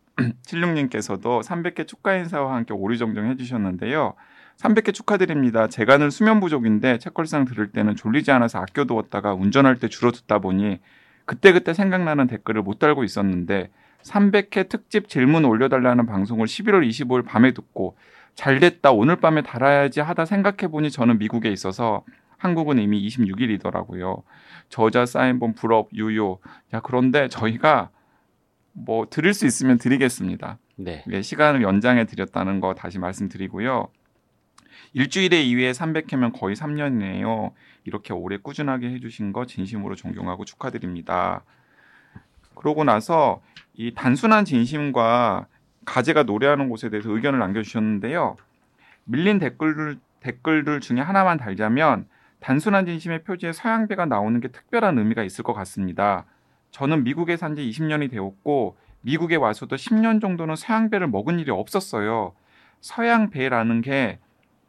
76님께서도 0.46 1.44
300개 1.44 1.88
축하 1.88 2.16
인사와 2.16 2.56
함께 2.56 2.74
오류 2.74 2.98
정정 2.98 3.30
해 3.30 3.36
주셨는데요. 3.36 4.14
300개 4.58 4.94
축하드립니다. 4.94 5.68
제가 5.68 5.98
늘 5.98 6.12
수면 6.12 6.40
부족인데 6.40 7.00
책걸상 7.00 7.46
들을 7.46 7.72
때는 7.72 7.96
졸리지 7.96 8.32
않아서 8.32 8.60
아껴두었다가 8.60 9.34
운전할 9.34 9.78
때 9.80 9.88
주로 9.90 10.12
듣다 10.12 10.40
보니 10.40 10.80
그때그때 11.26 11.74
생각나는 11.74 12.28
댓글을 12.28 12.62
못 12.62 12.80
달고 12.80 13.04
있었는데 13.04 13.72
300회 14.04 14.70
특집 14.70 15.08
질문 15.08 15.46
올려달라는 15.46 16.06
방송을 16.06 16.46
11월 16.46 16.88
25일 16.88 17.26
밤에 17.26 17.54
듣고 17.54 17.96
잘 18.36 18.60
됐다 18.60 18.92
오늘 18.92 19.18
밤에 19.18 19.42
달아야지 19.42 20.02
하다 20.02 20.26
생각해 20.26 20.70
보니 20.72 20.92
저는 20.92 21.20
미국에 21.20 21.52
있어서 21.52 22.04
한국은 22.38 22.80
이미 22.80 23.08
26일이더라고요. 23.08 24.24
저자 24.70 25.06
사인본 25.06 25.56
불업 25.56 25.90
유효. 25.94 26.40
야 26.74 26.82
그런데 26.82 27.30
저희가 27.30 27.90
뭐 28.74 29.08
드릴 29.10 29.34
수 29.34 29.46
있으면 29.46 29.78
드리겠습니다. 29.78 30.58
네. 30.76 31.04
예, 31.12 31.22
시간을 31.22 31.62
연장해 31.62 32.06
드렸다는 32.06 32.60
거 32.60 32.74
다시 32.74 33.00
말씀드리고요. 33.00 33.88
일주일에 34.94 35.44
2회 35.46 35.72
300회면 35.72 36.38
거의 36.38 36.56
3년이네요. 36.56 37.52
이렇게 37.86 38.14
오래 38.14 38.38
꾸준하게 38.38 38.90
해주신 38.92 39.32
거 39.32 39.46
진심으로 39.46 39.96
존경하고 39.96 40.46
축하드립니다. 40.46 41.44
그러고 42.56 42.84
나서 42.84 43.42
이 43.76 43.94
단순한 43.94 44.46
진심과 44.46 45.48
가재가 45.86 46.24
노래하는 46.24 46.70
곳에 46.70 46.90
대해서 46.90 47.10
의견을 47.12 47.40
남겨주셨는데요. 47.40 48.38
밀린 49.06 49.40
댓글들, 49.40 49.98
댓글들 50.22 50.80
중에 50.80 51.00
하나만 51.00 51.38
달자면 51.38 52.08
단순한 52.40 52.86
진심의 52.86 53.24
표지에 53.24 53.52
서양배가 53.54 54.06
나오는 54.06 54.40
게 54.40 54.50
특별한 54.50 54.98
의미가 54.98 55.24
있을 55.24 55.44
것 55.44 55.54
같습니다. 55.54 56.26
저는 56.72 57.04
미국에 57.04 57.38
산 57.38 57.56
지 57.56 57.70
20년이 57.70 58.12
되었고 58.12 58.78
미국에 59.02 59.36
와서도 59.36 59.76
10년 59.76 60.22
정도는 60.22 60.56
서양배를 60.56 61.08
먹은 61.08 61.40
일이 61.40 61.52
없었어요. 61.52 62.34
서양배라는 62.82 63.82
게 63.82 64.20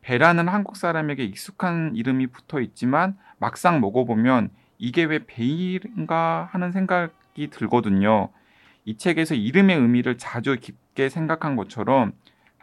배라는 0.03 0.49
한국 0.49 0.77
사람에게 0.77 1.25
익숙한 1.25 1.93
이름이 1.95 2.29
붙어 2.29 2.61
있지만 2.61 3.17
막상 3.39 3.81
먹어보면 3.81 4.51
이게 4.79 5.05
왜 5.05 5.25
배인가 5.27 6.49
하는 6.53 6.73
생각이 6.73 7.49
들거든요. 7.51 8.29
이 8.85 8.97
책에서 8.97 9.35
이름의 9.35 9.77
의미를 9.77 10.19
자주 10.19 10.57
깊게 10.61 11.09
생각한 11.09 11.57
것처럼 11.57 12.13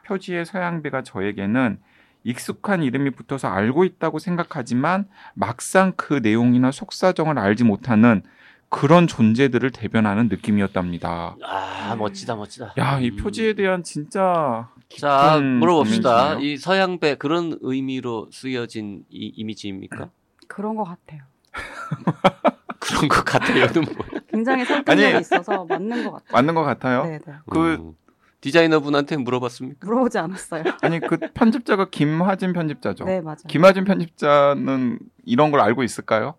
표지의 0.06 0.46
서양배가 0.46 1.04
저에게는 1.04 1.80
익숙한 2.24 2.84
이름이 2.84 3.12
붙어서 3.12 3.48
알고 3.48 3.84
있다고 3.84 4.20
생각하지만 4.20 5.08
막상 5.34 5.94
그 5.96 6.16
내용이나 6.22 6.72
속사정을 6.72 7.40
알지 7.40 7.64
못하는 7.64 8.22
그런 8.70 9.08
존재들을 9.08 9.72
대변하는 9.72 10.30
느낌이었답니다. 10.30 11.36
아, 11.44 11.96
멋지다, 11.98 12.36
멋지다. 12.36 12.74
야, 12.78 13.00
이 13.00 13.10
음. 13.10 13.18
표지에 13.18 13.54
대한 13.54 13.84
진짜 13.84 14.70
자, 14.98 15.34
깊은 15.34 15.60
물어봅시다. 15.60 16.40
이 16.40 16.58
서양배 16.58 17.16
그런 17.16 17.58
의미로 17.62 18.30
쓰여진 18.32 19.04
이 19.10 19.34
이미지입니까? 19.36 20.10
그런 20.48 20.76
것 20.76 20.86
같아요. 20.86 21.24
그런 22.80 23.10
것 23.10 23.26
같아요는 23.26 23.82
뭐야? 23.82 24.21
굉장히 24.32 24.66
설득력이 24.66 25.06
아니, 25.14 25.22
있어서 25.22 25.66
맞는 25.66 26.04
것 26.06 26.12
같아요. 26.14 26.30
맞는 26.32 26.56
것 26.56 26.64
같아요. 26.64 27.04
네, 27.04 27.20
네. 27.26 27.34
그 27.50 27.74
음. 27.76 27.94
디자이너분한테 28.42 29.18
물어봤습니까? 29.18 29.86
물어보지 29.86 30.18
않았어요. 30.18 30.64
아니 30.82 31.00
그 31.00 31.18
편집자가 31.34 31.90
김하진 31.92 32.54
편집자죠. 32.54 33.06
네, 33.06 33.22
맞아요. 33.22 33.38
김하진 33.48 33.84
편집자는 33.84 35.00
이런 35.26 35.52
걸 35.52 35.60
알고 35.62 35.84
있을까요? 35.84 36.36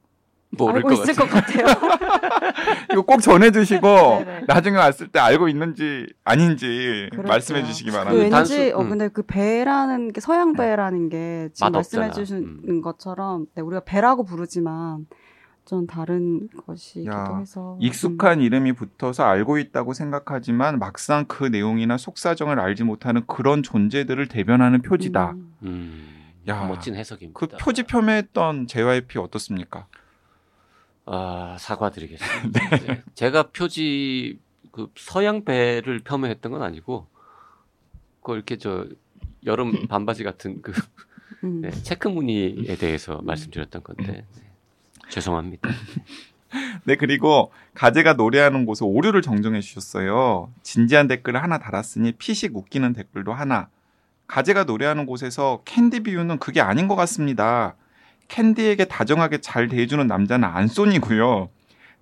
모를 0.59 0.77
알고 0.77 0.89
것 0.89 0.95
있을 1.09 1.15
같아요. 1.15 1.65
것 1.67 1.75
같아요. 1.75 2.53
이거 2.93 3.03
꼭 3.03 3.21
전해주시고 3.23 3.81
네네. 3.81 4.41
나중에 4.49 4.77
왔을 4.77 5.09
때 5.09 5.19
알고 5.19 5.49
있는지 5.49 6.07
아닌지 6.25 7.09
그렇죠. 7.13 7.29
말씀해 7.29 7.65
주시기 7.65 7.91
그 7.91 7.97
바랍니다. 7.97 8.21
왠지 8.23 8.31
단순- 8.31 8.75
어 8.75 8.81
음. 8.83 8.89
근데 8.91 9.09
그 9.09 9.23
배라는 9.23 10.13
게 10.13 10.21
서양 10.21 10.53
배라는 10.53 11.09
게 11.09 11.49
지금 11.55 11.73
맛없잖아. 11.73 12.07
말씀해 12.07 12.11
주시는 12.11 12.61
음. 12.69 12.83
것처럼 12.83 13.47
네, 13.55 13.63
우리가 13.63 13.83
배라고 13.85 14.25
부르지만 14.25 15.07
좀 15.65 15.87
다른 15.87 16.49
것이기도 16.49 17.13
야, 17.13 17.37
해서 17.39 17.79
익숙한 17.81 18.41
이름이 18.41 18.73
붙어서 18.73 19.25
알고 19.25 19.59
있다고 19.59 19.93
생각하지만 19.93 20.79
막상 20.79 21.25
그 21.27 21.45
내용이나 21.45 21.97
속사정을 21.97 22.59
알지 22.59 22.85
못하는 22.85 23.25
그런 23.27 23.63
존재들을 23.63 24.27
대변하는 24.29 24.83
표지다. 24.83 25.33
음. 25.33 25.55
음. 25.63 26.33
야, 26.49 26.67
멋진 26.67 26.97
해석입니다. 26.97 27.39
그 27.39 27.47
표지 27.57 27.85
폄훼했던 27.85 28.67
JYP 28.67 29.19
어떻습니까? 29.21 29.87
아, 31.05 31.57
사과드리겠습니다. 31.59 32.61
네. 32.87 33.03
제가 33.15 33.51
표지 33.51 34.41
그 34.73 34.89
서양 34.97 35.45
배를 35.45 36.01
폄훼했던 36.01 36.51
건 36.53 36.63
아니고 36.63 37.07
그 38.23 38.35
이렇게 38.35 38.57
저 38.57 38.87
여름 39.45 39.87
반바지 39.87 40.25
같은 40.25 40.63
그 40.63 40.73
음. 41.45 41.61
네, 41.61 41.71
체크 41.71 42.09
무늬에 42.09 42.77
대해서 42.77 43.21
말씀드렸던 43.23 43.83
건데 43.83 44.13
네. 44.13 44.52
죄송합니다. 45.13 45.69
네, 46.85 46.97
그리고 46.97 47.53
가재가 47.75 48.15
노래하는 48.15 48.65
곳에 48.67 48.85
오류를 48.85 49.23
정정해 49.23 49.61
주셨어요. 49.61 50.51
진지한 50.63 51.07
댓글을 51.07 51.43
하나 51.43 51.59
달았으니 51.59 52.13
피식 52.13 52.57
웃기는 52.57 52.93
댓글도 52.95 53.33
하나. 53.33 53.69
가재가 54.27 54.65
노래하는 54.65 55.05
곳에서 55.05 55.61
캔디 55.65 56.01
비유는 56.01 56.39
그게 56.39 56.61
아닌 56.61 56.89
것 56.89 56.97
같습니다. 56.97 57.75
캔디에게 58.29 58.87
다정하게 58.87 59.39
잘 59.39 59.69
대해주는 59.69 60.07
남자는 60.07 60.49
안손이고요. 60.49 61.51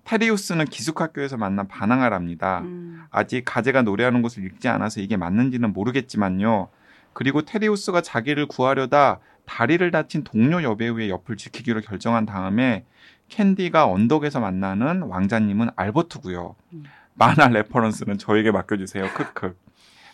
테리우스는 0.05 0.67
기숙학교에서 0.67 1.37
만난 1.37 1.67
반항아랍니다. 1.67 2.61
음. 2.61 3.05
아직 3.11 3.43
가재가 3.45 3.83
노래하는 3.83 4.23
곳을 4.23 4.45
읽지 4.45 4.69
않아서 4.69 5.01
이게 5.01 5.17
맞는지는 5.17 5.73
모르겠지만요. 5.73 6.69
그리고 7.13 7.43
테리우스가 7.43 8.03
자기를 8.03 8.47
구하려다 8.47 9.19
다리를 9.51 9.91
다친 9.91 10.23
동료 10.23 10.63
여배우의 10.63 11.11
옆을 11.11 11.37
지키기로 11.37 11.81
결정한 11.81 12.25
다음에 12.25 12.85
캔디가 13.29 13.87
언덕에서 13.87 14.39
만나는 14.39 15.03
왕자님은 15.03 15.71
알버트고요. 15.75 16.55
음. 16.73 16.85
만화 17.15 17.49
reference는 17.49 18.17
저에게 18.17 18.53
맡겨주세요. 18.53 19.09
크크. 19.13 19.57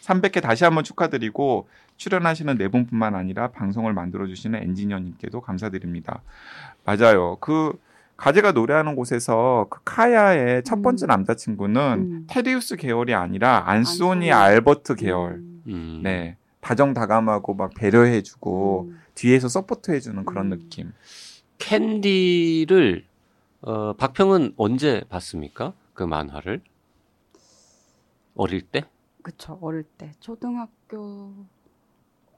300회 0.01 0.41
다시 0.41 0.65
한번 0.65 0.85
축하드리고 0.85 1.69
출연하시는 1.99 2.57
네 2.57 2.69
분뿐만 2.69 3.15
아니라 3.15 3.49
방송을 3.49 3.93
만들어주시는 3.93 4.63
엔지니어님께도 4.63 5.43
감사드립니다. 5.43 6.23
맞아요. 6.87 7.37
그 7.41 7.79
가재가 8.17 8.53
노래하는 8.53 8.97
곳에서 8.97 9.67
그 9.69 9.81
카야의 9.85 10.63
첫 10.65 10.81
번째 10.81 11.05
음. 11.05 11.09
남자친구는 11.09 11.93
음. 11.93 12.27
테리우스 12.27 12.77
계열이 12.77 13.13
아니라 13.13 13.65
안소니. 13.67 14.33
알버트 14.33 14.95
계열. 14.95 15.33
음. 15.35 15.63
음. 15.67 16.01
네. 16.03 16.37
다정다감하고 16.61 17.55
막 17.55 17.75
배려해주고 17.75 18.89
음. 18.89 19.06
뒤에서 19.17 19.49
support 19.49 19.91
해주는 19.91 20.25
그런 20.25 20.53
음. 20.53 20.59
느낌. 20.59 20.93
캔디를 21.59 23.05
어, 23.63 23.95
박평은 23.95 24.55
언제 24.57 25.03
봤습니까? 25.09 25.73
그 25.95 26.05
만화를 26.05 26.63
어릴 28.37 28.61
때? 28.61 28.85
그쵸 29.23 29.59
어릴 29.61 29.83
때 29.83 30.13
초등학교 30.21 31.33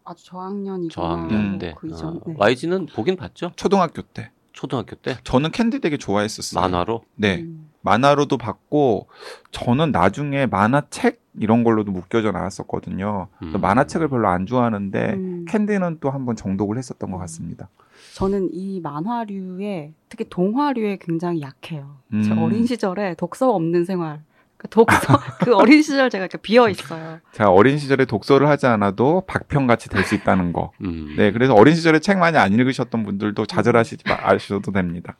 아주 0.05 0.25
저학년이거나 0.25 0.89
저학년 0.89 1.55
음. 1.55 1.59
때. 1.59 1.75
그 1.77 1.89
이전 1.89 2.17
어, 2.17 2.21
네. 2.27 2.35
YG는 2.39 2.87
보긴 2.87 3.17
봤죠. 3.17 3.53
초등학교 3.57 4.01
때. 4.01 4.31
초등학교 4.53 4.97
때 4.97 5.19
저는 5.23 5.51
캔디 5.51 5.81
되게 5.81 5.97
좋아했었어요. 5.99 6.61
만화로. 6.63 7.05
네. 7.17 7.43
음. 7.43 7.71
만화로도 7.83 8.39
봤고 8.39 9.09
저는 9.51 9.93
나중에 9.93 10.47
만화책 10.47 11.21
이런 11.41 11.65
걸로도 11.65 11.91
묶여져 11.93 12.33
나왔었거든요. 12.33 13.29
음. 13.43 13.55
만화책을 13.61 14.09
별로 14.09 14.29
안 14.29 14.47
좋아하는데 14.47 15.13
음. 15.15 15.45
캔디는 15.49 15.99
또 16.01 16.11
한번 16.11 16.37
정독을 16.37 16.79
했었던 16.79 17.11
것 17.11 17.19
같습니다. 17.19 17.69
저는 18.15 18.51
이 18.53 18.81
만화류에 18.81 19.93
특히 20.09 20.27
동화류에 20.29 20.99
굉장히 21.01 21.41
약해요. 21.41 21.97
제 22.25 22.33
음. 22.33 22.39
어린 22.39 22.67
시절에 22.67 23.15
독서 23.15 23.53
없는 23.55 23.85
생활. 23.85 24.23
그 24.57 24.67
독서 24.69 24.99
그 25.45 25.55
어린 25.55 25.83
시절 25.83 26.11
제가 26.11 26.25
이렇게 26.25 26.37
비어 26.37 26.69
있어요. 26.69 27.21
제가 27.31 27.51
어린 27.53 27.79
시절에 27.79 28.05
독서를 28.07 28.49
하지 28.49 28.67
않아도 28.67 29.23
박평같이 29.29 29.89
될 29.89 30.03
수 30.05 30.17
있다는 30.17 30.53
거. 30.53 30.73
음. 30.81 31.15
네, 31.17 31.31
그래서 31.31 31.55
어린 31.55 31.77
시절에 31.77 32.01
책 32.01 32.19
많이 32.19 32.37
안 32.37 32.53
읽으셨던 32.53 33.05
분들도 33.05 33.47
좌절하시지 33.47 34.03
마셔도 34.09 34.73
됩니다. 34.73 35.17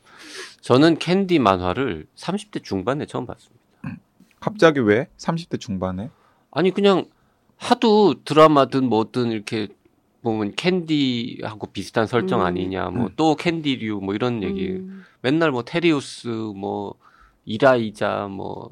저는 0.59 0.97
캔디 0.97 1.39
만화를 1.39 2.07
30대 2.17 2.63
중반에 2.63 3.05
처음 3.05 3.25
봤습니다. 3.25 3.58
갑자기 4.39 4.79
왜 4.79 5.07
30대 5.17 5.59
중반에? 5.59 6.09
아니 6.51 6.71
그냥 6.71 7.05
하도 7.57 8.23
드라마든 8.23 8.89
뭐든 8.89 9.31
이렇게 9.31 9.67
보면 10.21 10.53
캔디하고 10.55 11.67
비슷한 11.67 12.07
설정 12.07 12.41
음. 12.41 12.45
아니냐, 12.45 12.89
뭐 12.89 13.07
음. 13.07 13.09
또 13.15 13.35
캔디류 13.35 13.99
뭐 14.01 14.13
이런 14.15 14.43
얘기. 14.43 14.71
음. 14.71 15.03
맨날 15.21 15.51
뭐 15.51 15.63
테리우스, 15.63 16.27
뭐 16.27 16.95
이라이자, 17.45 18.27
뭐 18.29 18.71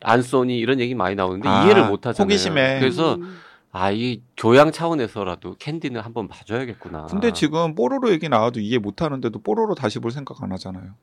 안소니 0.00 0.58
이런 0.58 0.80
얘기 0.80 0.94
많이 0.94 1.14
나오는데 1.14 1.48
아, 1.48 1.64
이해를 1.64 1.88
못 1.88 2.06
하잖아요. 2.06 2.24
호기심에. 2.24 2.80
그래서 2.80 3.14
음. 3.14 3.38
아, 3.72 3.90
이 3.90 4.22
교양 4.36 4.72
차원에서라도 4.72 5.56
캔디는 5.58 6.00
한번 6.00 6.28
봐줘야겠구나. 6.28 7.06
근데 7.06 7.32
지금 7.32 7.74
뽀로로 7.74 8.10
얘기 8.10 8.28
나와도 8.28 8.60
이해 8.60 8.78
못 8.78 9.02
하는데도 9.02 9.38
뽀로로 9.40 9.74
다시 9.74 9.98
볼 9.98 10.10
생각 10.10 10.42
안 10.42 10.52
하잖아요. 10.52 10.94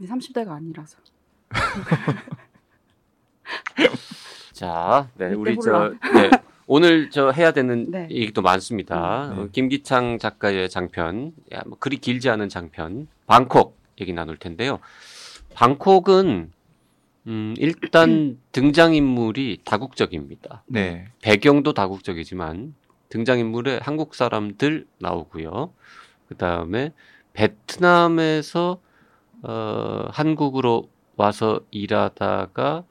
30대가 0.00 0.50
아니라서. 0.50 0.98
자, 4.52 5.08
네, 5.14 5.28
우리. 5.34 5.56
저 5.58 5.90
네, 6.14 6.30
오늘 6.66 7.10
저 7.10 7.30
해야 7.30 7.52
되는 7.52 7.90
네. 7.90 8.08
얘기도 8.10 8.42
많습니다. 8.42 9.28
음, 9.28 9.34
네. 9.34 9.42
어, 9.42 9.48
김기창 9.52 10.18
작가의 10.18 10.70
장편, 10.70 11.32
야, 11.54 11.62
뭐 11.66 11.76
그리 11.78 11.98
길지 11.98 12.30
않은 12.30 12.48
장편, 12.48 13.08
방콕 13.26 13.78
얘기 14.00 14.12
나눌 14.12 14.36
텐데요. 14.36 14.80
방콕은 15.54 16.52
음, 17.26 17.54
일단 17.58 18.38
등장인물이 18.52 19.60
다국적입니다. 19.64 20.62
네. 20.66 21.06
배경도 21.22 21.72
다국적이지만 21.72 22.74
등장인물에 23.08 23.78
한국 23.82 24.14
사람들 24.14 24.86
나오고요. 24.98 25.72
그 26.28 26.36
다음에 26.36 26.92
베트남에서 27.32 28.80
어, 29.42 30.08
한국으로 30.10 30.88
와서 31.16 31.60
일하다가 31.70 32.84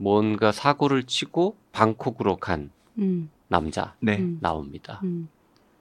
뭔가 0.00 0.50
사고를 0.50 1.04
치고 1.04 1.56
방콕으로 1.72 2.36
간 2.36 2.70
음. 2.98 3.28
남자 3.48 3.94
네. 4.00 4.16
음. 4.18 4.38
나옵니다. 4.40 5.00
음. 5.04 5.28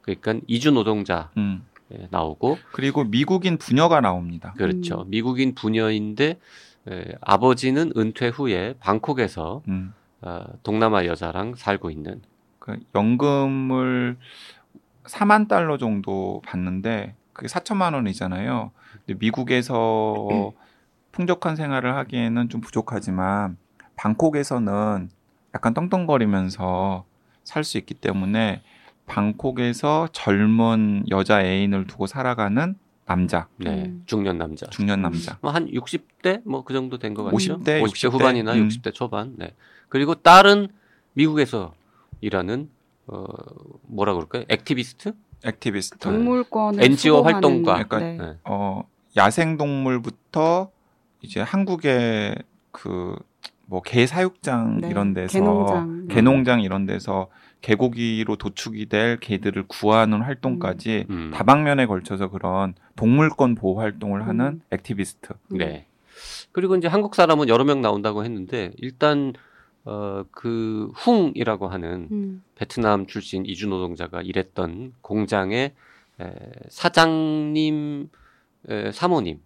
그러니까 0.01 0.35
이주 0.45 0.71
노동자 0.71 1.31
음. 1.37 1.63
예, 1.93 2.07
나오고 2.11 2.57
그리고 2.73 3.05
미국인 3.05 3.57
부녀가 3.57 4.01
나옵니다. 4.01 4.53
그렇죠. 4.57 5.03
음. 5.03 5.09
미국인 5.09 5.55
부녀인데 5.55 6.37
예, 6.91 7.05
아버지는 7.21 7.93
은퇴 7.95 8.27
후에 8.27 8.75
방콕에서 8.81 9.63
음. 9.69 9.93
어, 10.21 10.43
동남아 10.63 11.05
여자랑 11.05 11.55
살고 11.55 11.89
있는 11.89 12.21
그 12.59 12.77
연금을 12.93 14.17
4만 15.05 15.47
달러 15.47 15.77
정도 15.77 16.41
받는데 16.45 17.15
그게 17.31 17.47
4천만 17.47 17.93
원이잖아요. 17.93 18.71
근데 19.05 19.17
미국에서 19.17 20.51
풍족한 21.13 21.55
생활을 21.55 21.95
하기에는 21.95 22.49
좀 22.49 22.59
부족하지만 22.59 23.57
방콕에서는 23.99 25.09
약간 25.53 25.73
떵떵거리면서 25.73 27.03
살 27.43 27.63
수 27.65 27.77
있기 27.77 27.95
때문에 27.95 28.61
방콕에서 29.07 30.07
젊은 30.13 31.03
여자 31.09 31.43
애인을 31.43 31.85
두고 31.87 32.07
살아가는 32.07 32.75
남자, 33.05 33.47
네, 33.57 33.85
음. 33.85 34.03
중년 34.05 34.37
남자. 34.37 34.67
중년 34.67 35.01
남자. 35.01 35.37
뭐 35.41 35.51
한 35.51 35.67
60대 35.67 36.41
뭐 36.45 36.63
그 36.63 36.73
정도 36.73 36.97
된 36.99 37.13
것 37.15 37.23
같죠. 37.25 37.35
50대, 37.37 37.81
50대 37.81 37.83
60대. 37.87 38.11
후반이나 38.11 38.53
음. 38.53 38.67
60대 38.69 38.93
초반. 38.93 39.33
네. 39.37 39.53
그리고 39.89 40.13
딸은 40.15 40.67
미국에서 41.13 41.73
일하는 42.21 42.69
어 43.07 43.25
뭐라 43.87 44.13
그럴까요? 44.13 44.43
activist? 44.47 45.13
activist. 45.43 45.97
동물권을 45.97 46.83
NGO 46.83 47.23
수호하는- 47.23 47.33
활동가. 47.33 47.79
약간 47.79 47.99
네. 47.99 48.17
네. 48.17 48.37
어, 48.45 48.83
야생 49.17 49.57
동물부터 49.57 50.69
이제 51.21 51.41
한국의 51.41 52.35
그 52.71 53.15
뭐 53.69 53.81
개 53.81 54.05
사육장 54.07 54.81
네. 54.81 54.89
이런 54.89 55.13
데서 55.13 55.31
개농장. 55.39 56.07
개농장 56.07 56.61
이런 56.61 56.85
데서 56.85 57.27
개고기로 57.61 58.35
도축이 58.37 58.87
될 58.87 59.19
개들을 59.19 59.65
구하는 59.67 60.21
활동까지 60.21 61.05
음. 61.09 61.31
다방면에 61.33 61.85
걸쳐서 61.85 62.29
그런 62.29 62.73
동물권 62.95 63.55
보호 63.55 63.79
활동을 63.79 64.27
하는 64.27 64.45
음. 64.45 64.61
activist. 64.71 65.33
네. 65.49 65.85
그리고 66.51 66.75
이제 66.75 66.87
한국 66.87 67.15
사람은 67.15 67.47
여러 67.47 67.63
명 67.63 67.81
나온다고 67.81 68.23
했는데 68.23 68.71
일단 68.77 69.33
어그 69.85 70.91
훅이라고 70.95 71.67
하는 71.67 72.07
음. 72.11 72.43
베트남 72.55 73.05
출신 73.07 73.45
이주 73.45 73.67
노동자가 73.67 74.21
일했던 74.21 74.93
공장의 75.01 75.73
에, 76.21 76.31
사장님 76.69 78.09
에, 78.69 78.91
사모님 78.91 79.39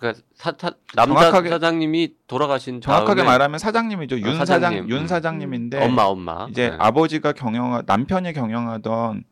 그러니까 0.00 0.22
사, 0.34 0.54
사- 0.58 0.72
남자 0.94 1.30
정확하게- 1.30 1.50
사장님이 1.50 2.14
돌아가신 2.26 2.80
정확하게 2.80 3.16
다음에 3.22 3.22
말하면 3.24 3.58
사장님이죠. 3.58 4.18
윤 4.20 4.28
어, 4.28 4.32
사장 4.32 4.46
사장님. 4.62 4.88
윤 4.88 5.02
음. 5.02 5.06
사장님인데 5.06 5.84
엄마 5.84 6.04
엄마 6.04 6.46
이제 6.50 6.70
네. 6.70 6.76
아버지가 6.78 7.32
경영 7.32 7.82
남편이 7.84 8.32
경영하던 8.32 9.24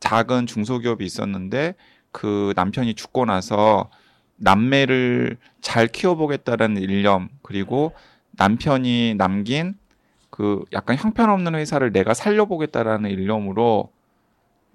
작은 0.00 0.46
중소기업이 0.46 1.04
있었는데 1.06 1.74
그 2.10 2.52
남편이 2.54 2.94
죽고 2.94 3.24
나서 3.24 3.88
남매를 4.36 5.38
잘 5.62 5.86
키워보겠다라는 5.86 6.82
일념 6.82 7.30
그리고 7.42 7.92
남편이 8.32 9.14
남긴 9.16 9.74
그 10.28 10.64
약간 10.72 10.96
형편없는 10.96 11.54
회사를 11.54 11.92
내가 11.92 12.12
살려보겠다라는 12.12 13.08
일념으로 13.10 13.90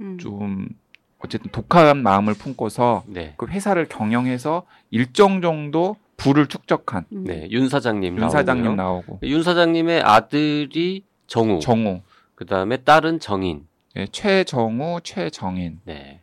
음. 0.02 0.18
좀 0.20 0.70
어쨌든 1.19 1.51
독한 1.51 2.03
마음을 2.03 2.34
품고서 2.34 3.03
네. 3.08 3.34
그 3.38 3.47
회사를 3.47 3.88
경영해서 3.88 4.63
일정 4.91 5.41
정도 5.41 5.95
부를 6.15 6.47
축적한 6.47 7.06
음. 7.12 7.23
네, 7.25 7.47
윤 7.51 7.69
사장님 7.69 8.17
윤 8.17 8.30
사장님. 8.30 8.75
나오고 8.75 9.19
윤 9.23 9.43
사장님의 9.43 10.01
아들이 10.01 11.03
정우, 11.27 11.60
정우, 11.60 12.01
그다음에 12.36 12.77
딸은 12.77 13.19
정인. 13.19 13.67
예, 13.95 14.08
최정우, 14.08 15.01
최정인. 15.03 15.80
네. 15.86 16.21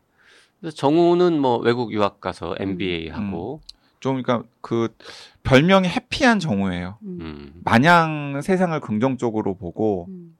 그래서 0.60 0.76
정우는 0.76 1.40
뭐 1.40 1.58
외국 1.58 1.92
유학 1.92 2.20
가서 2.20 2.52
음. 2.52 2.56
MBA 2.58 3.10
하고, 3.10 3.60
좀 4.00 4.22
그러니까 4.22 4.48
그 4.60 4.94
별명이 5.42 5.88
해피한 5.88 6.38
정우예요. 6.38 6.98
음. 7.02 7.18
음. 7.20 7.60
마냥 7.64 8.40
세상을 8.42 8.78
긍정적으로 8.80 9.54
보고 9.54 10.06
음. 10.08 10.36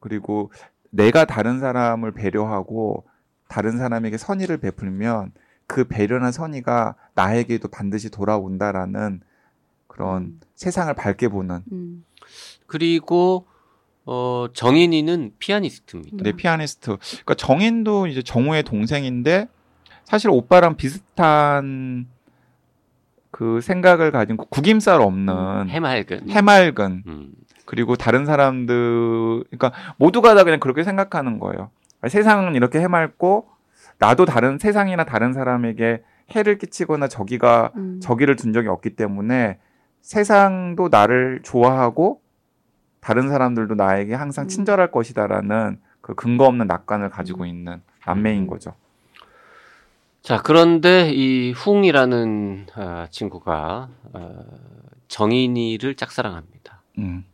그리고 0.00 0.52
내가 0.90 1.24
다른 1.24 1.60
사람을 1.60 2.12
배려하고 2.12 3.04
다른 3.50 3.78
사람에게 3.78 4.16
선의를 4.16 4.58
베풀면 4.58 5.32
그 5.66 5.84
배려나 5.84 6.30
선의가 6.30 6.94
나에게도 7.14 7.68
반드시 7.68 8.08
돌아온다라는 8.08 9.20
그런 9.88 10.22
음. 10.22 10.40
세상을 10.54 10.92
밝게 10.94 11.28
보는 11.28 11.64
음. 11.72 12.04
그리고 12.66 13.46
어 14.06 14.46
정인이는 14.54 15.32
피아니스트입니다. 15.38 16.16
내 16.22 16.32
피아니스트. 16.32 16.96
그러니까 16.96 17.34
정인도 17.34 18.06
이제 18.06 18.22
정우의 18.22 18.62
동생인데 18.62 19.48
사실 20.04 20.30
오빠랑 20.30 20.76
비슷한 20.76 22.06
그 23.30 23.60
생각을 23.60 24.12
가진 24.12 24.36
구김살 24.36 25.00
없는 25.00 25.68
해맑은. 25.68 26.30
해맑은 26.30 27.02
음. 27.06 27.32
그리고 27.64 27.96
다른 27.96 28.26
사람들 28.26 29.44
그러니까 29.50 29.72
모두가 29.96 30.34
다 30.34 30.44
그냥 30.44 30.60
그렇게 30.60 30.84
생각하는 30.84 31.38
거예요. 31.38 31.70
세상은 32.08 32.54
이렇게 32.54 32.80
해맑고 32.80 33.48
나도 33.98 34.24
다른 34.24 34.58
세상이나 34.58 35.04
다른 35.04 35.32
사람에게 35.32 36.02
해를 36.34 36.58
끼치거나 36.58 37.08
저기가 37.08 37.72
음. 37.76 38.00
저기를 38.02 38.36
둔 38.36 38.52
적이 38.52 38.68
없기 38.68 38.90
때문에 38.96 39.58
세상도 40.00 40.88
나를 40.88 41.40
좋아하고 41.42 42.22
다른 43.00 43.28
사람들도 43.28 43.74
나에게 43.74 44.14
항상 44.14 44.46
음. 44.46 44.48
친절할 44.48 44.90
것이다라는 44.90 45.80
그 46.00 46.14
근거 46.14 46.46
없는 46.46 46.66
낙관을 46.66 47.10
가지고 47.10 47.42
음. 47.42 47.48
있는 47.48 47.82
남매인 48.06 48.44
음. 48.44 48.46
거죠. 48.46 48.74
자, 50.22 50.40
그런데 50.42 51.10
이 51.12 51.52
훅이라는 51.52 52.66
어, 52.76 53.06
친구가 53.10 53.88
어, 54.12 54.44
정인이를 55.08 55.94
짝사랑합니다. 55.94 56.82
음. 56.98 57.24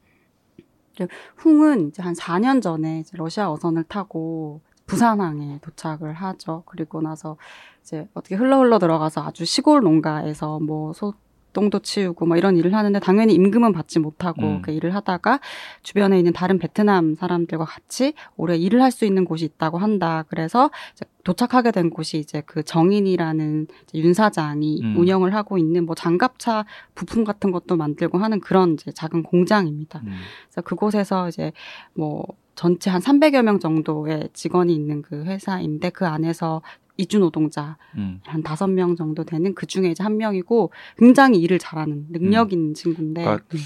흥은 1.37 1.89
이제 1.89 2.03
한 2.03 2.15
4년 2.15 2.63
전에 2.63 3.01
이제 3.01 3.17
러시아 3.17 3.51
어선을 3.51 3.85
타고 3.85 4.61
부산항에 4.87 5.59
도착을 5.63 6.15
하죠. 6.15 6.63
그리고 6.67 7.01
나서 7.03 7.37
이제 7.83 8.09
어떻게 8.15 8.35
흘러 8.37 8.59
흘러 8.61 8.79
들어가서 8.79 9.23
아주 9.25 9.45
시골 9.45 9.81
농가에서 9.83 10.61
뭐 10.61 10.93
소 10.93 11.15
똥도 11.57 11.79
치우고 11.79 12.27
뭐 12.27 12.37
이런 12.37 12.59
일을 12.59 12.75
하는데 12.75 13.01
당연히 13.01 13.33
임금은 13.33 13.73
받지 13.73 13.99
못하고 13.99 14.43
음. 14.43 14.63
그 14.63 14.73
일을 14.73 14.95
하다가 14.95 15.41
주변에 15.83 16.19
있는 16.19 16.35
다른 16.35 16.59
베트남 16.59 17.15
사람들과 17.15 17.65
같이 17.65 18.13
오래 18.37 18.57
일을 18.57 18.83
할 18.83 18.97
수 18.97 19.05
있는 19.05 19.27
곳이 19.27 19.45
있다고 19.45 19.77
한다. 19.79 20.25
그래서 20.29 20.71
이제 20.95 21.05
도착하게 21.23 21.71
된 21.71 21.91
곳이 21.91 22.19
이제 22.19 22.43
그 22.47 22.63
정인이라는 22.63 23.67
이제 23.89 23.99
윤 23.99 24.15
사장이 24.15 24.81
음. 24.83 24.97
운영을 24.97 25.35
하고 25.35 25.59
있는 25.59 25.85
뭐 25.85 25.95
장갑차 25.95 26.65
부품 26.95 27.25
같은 27.25 27.51
것도 27.51 27.77
만들고 27.77 28.17
하는 28.19 28.41
그런 28.41 28.75
이제 28.75 28.91
작은 28.93 29.23
공장입니다. 29.23 30.01
음. 30.07 30.13
그래서 30.47 30.63
그곳에서 30.63 31.29
이제 31.29 31.53
뭐 31.95 32.25
전체 32.55 32.89
한 32.91 33.03
300여 33.03 33.43
명 33.43 33.59
정도의 33.59 34.31
직원이 34.33 34.75
있는 34.75 35.03
그 35.03 35.25
회사인데 35.25 35.91
그 35.91 36.07
안에서 36.07 36.63
이주 36.97 37.19
노동자 37.19 37.77
음. 37.97 38.21
한 38.25 38.43
다섯 38.43 38.69
명 38.69 38.97
정도 38.97 39.25
되는 39.25 39.55
그 39.55 39.67
중에 39.67 39.91
이제 39.91 40.03
한 40.03 40.17
명이고 40.17 40.71
굉장히 40.99 41.41
일을 41.41 41.59
잘하는 41.59 42.07
능력 42.11 42.53
있는 42.53 42.75
친구인데 42.75 43.23
그러니까 43.23 43.45
음. 43.55 43.59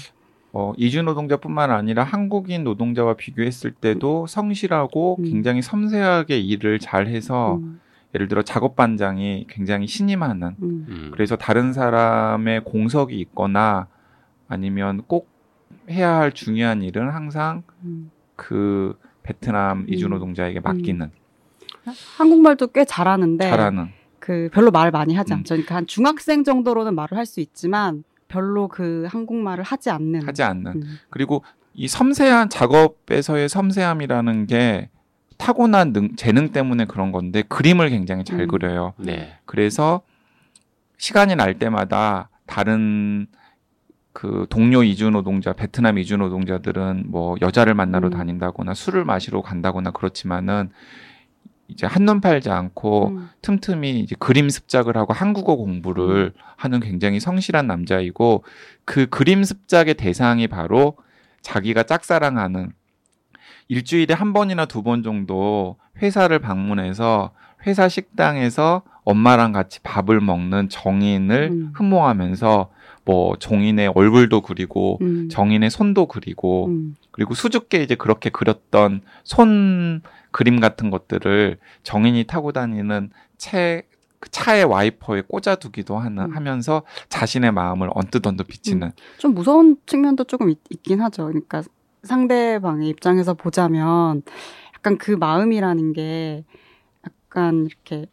어, 0.53 0.73
이주 0.77 1.01
노동자뿐만 1.03 1.71
아니라 1.71 2.03
한국인 2.03 2.63
노동자와 2.63 3.15
비교했을 3.15 3.71
때도 3.71 4.27
성실하고 4.27 5.17
음. 5.19 5.23
굉장히 5.23 5.61
섬세하게 5.61 6.39
일을 6.39 6.79
잘해서 6.79 7.55
음, 7.55 7.79
예를 8.13 8.27
들어 8.27 8.41
작업 8.41 8.75
반장이 8.75 9.45
굉장히 9.49 9.87
신임하는 9.87 10.55
음, 10.61 10.85
음. 10.89 11.11
그래서 11.13 11.37
다른 11.37 11.71
사람의 11.71 12.65
공석이 12.65 13.17
있거나 13.19 13.87
아니면 14.49 15.03
꼭 15.07 15.29
해야 15.89 16.17
할 16.17 16.33
중요한 16.33 16.81
일은 16.81 17.09
항상 17.09 17.63
음. 17.83 18.11
그 18.35 18.97
베트남 19.23 19.85
이주 19.87 20.07
음. 20.07 20.11
노동자에게 20.11 20.59
맡기는 20.59 21.11
한국말도 22.17 22.67
꽤 22.67 22.85
잘하는데 22.85 23.49
잘하는 23.49 23.89
그 24.19 24.49
별로 24.53 24.71
말 24.71 24.91
많이 24.91 25.15
하지 25.15 25.33
음. 25.33 25.37
않죠. 25.39 25.55
그러니까 25.55 25.75
한 25.75 25.87
중학생 25.87 26.43
정도로는 26.43 26.93
말을 26.95 27.17
할 27.17 27.25
수 27.25 27.39
있지만 27.39 28.03
별로 28.27 28.67
그 28.67 29.07
한국말을 29.09 29.63
하지 29.63 29.89
않는. 29.89 30.27
하지 30.27 30.43
않는 30.43 30.73
음. 30.75 30.99
그리고 31.09 31.43
이 31.73 31.87
섬세한 31.87 32.49
작업에서의 32.49 33.49
섬세함이라는 33.49 34.47
게 34.47 34.89
타고난 35.37 35.91
능, 35.91 36.15
재능 36.15 36.51
때문에 36.51 36.85
그런 36.85 37.11
건데 37.11 37.41
그림을 37.41 37.89
굉장히 37.89 38.23
잘 38.23 38.41
음. 38.41 38.47
그려요. 38.47 38.93
네. 38.97 39.37
그래서 39.45 40.01
시간이 40.97 41.35
날 41.35 41.57
때마다 41.57 42.29
다른 42.45 43.25
그 44.13 44.45
동료 44.49 44.83
이주 44.83 45.09
노동자, 45.09 45.53
베트남 45.53 45.97
이주 45.97 46.17
노동자들은 46.17 47.05
뭐 47.07 47.37
여자를 47.41 47.73
만나러 47.73 48.09
음. 48.09 48.11
다닌다거나 48.11 48.73
술을 48.73 49.03
마시러 49.05 49.41
간다거나 49.41 49.91
그렇지만은 49.91 50.69
이제 51.71 51.87
한눈 51.87 52.21
팔지 52.21 52.49
않고 52.49 53.07
음. 53.09 53.29
틈틈이 53.41 53.99
이제 54.01 54.15
그림 54.19 54.49
습작을 54.49 54.97
하고 54.97 55.13
한국어 55.13 55.55
공부를 55.55 56.33
하는 56.57 56.79
굉장히 56.79 57.19
성실한 57.19 57.65
남자이고 57.67 58.43
그 58.85 59.07
그림 59.07 59.43
습작의 59.43 59.95
대상이 59.95 60.47
바로 60.47 60.95
자기가 61.41 61.83
짝사랑하는 61.83 62.71
일주일에 63.67 64.13
한 64.13 64.33
번이나 64.33 64.65
두 64.65 64.81
번 64.83 65.01
정도 65.03 65.77
회사를 66.01 66.39
방문해서 66.39 67.31
회사 67.65 67.87
식당에서 67.87 68.81
엄마랑 69.03 69.51
같이 69.51 69.79
밥을 69.81 70.19
먹는 70.19 70.69
정인을 70.69 71.49
음. 71.51 71.71
흠모하면서 71.75 72.69
뭐 73.05 73.35
정인의 73.37 73.93
얼굴도 73.95 74.41
그리고 74.41 74.97
음. 75.01 75.29
정인의 75.29 75.69
손도 75.69 76.07
그리고 76.07 76.67
음. 76.67 76.95
그리고 77.11 77.33
수줍게 77.33 77.81
이제 77.83 77.95
그렇게 77.95 78.29
그렸던 78.29 79.01
손 79.23 80.01
그림 80.31 80.59
같은 80.59 80.89
것들을 80.89 81.57
정인이 81.83 82.23
타고 82.25 82.51
다니는 82.51 83.11
채, 83.37 83.83
그 84.19 84.29
차의 84.29 84.65
와이퍼에 84.65 85.23
꽂아두기도 85.27 85.97
하는, 85.97 86.23
음. 86.25 86.35
하면서 86.35 86.83
자신의 87.09 87.51
마음을 87.51 87.89
언뜻 87.93 88.25
언뜻 88.25 88.47
비치는. 88.47 88.91
좀 89.17 89.33
무서운 89.33 89.77
측면도 89.85 90.25
조금 90.25 90.49
있, 90.49 90.59
긴 90.83 91.01
하죠. 91.01 91.25
그러니까 91.25 91.63
상대방의 92.03 92.89
입장에서 92.89 93.33
보자면 93.33 94.23
약간 94.75 94.97
그 94.97 95.11
마음이라는 95.11 95.93
게 95.93 96.43
약간 97.05 97.65
이렇게 97.65 98.05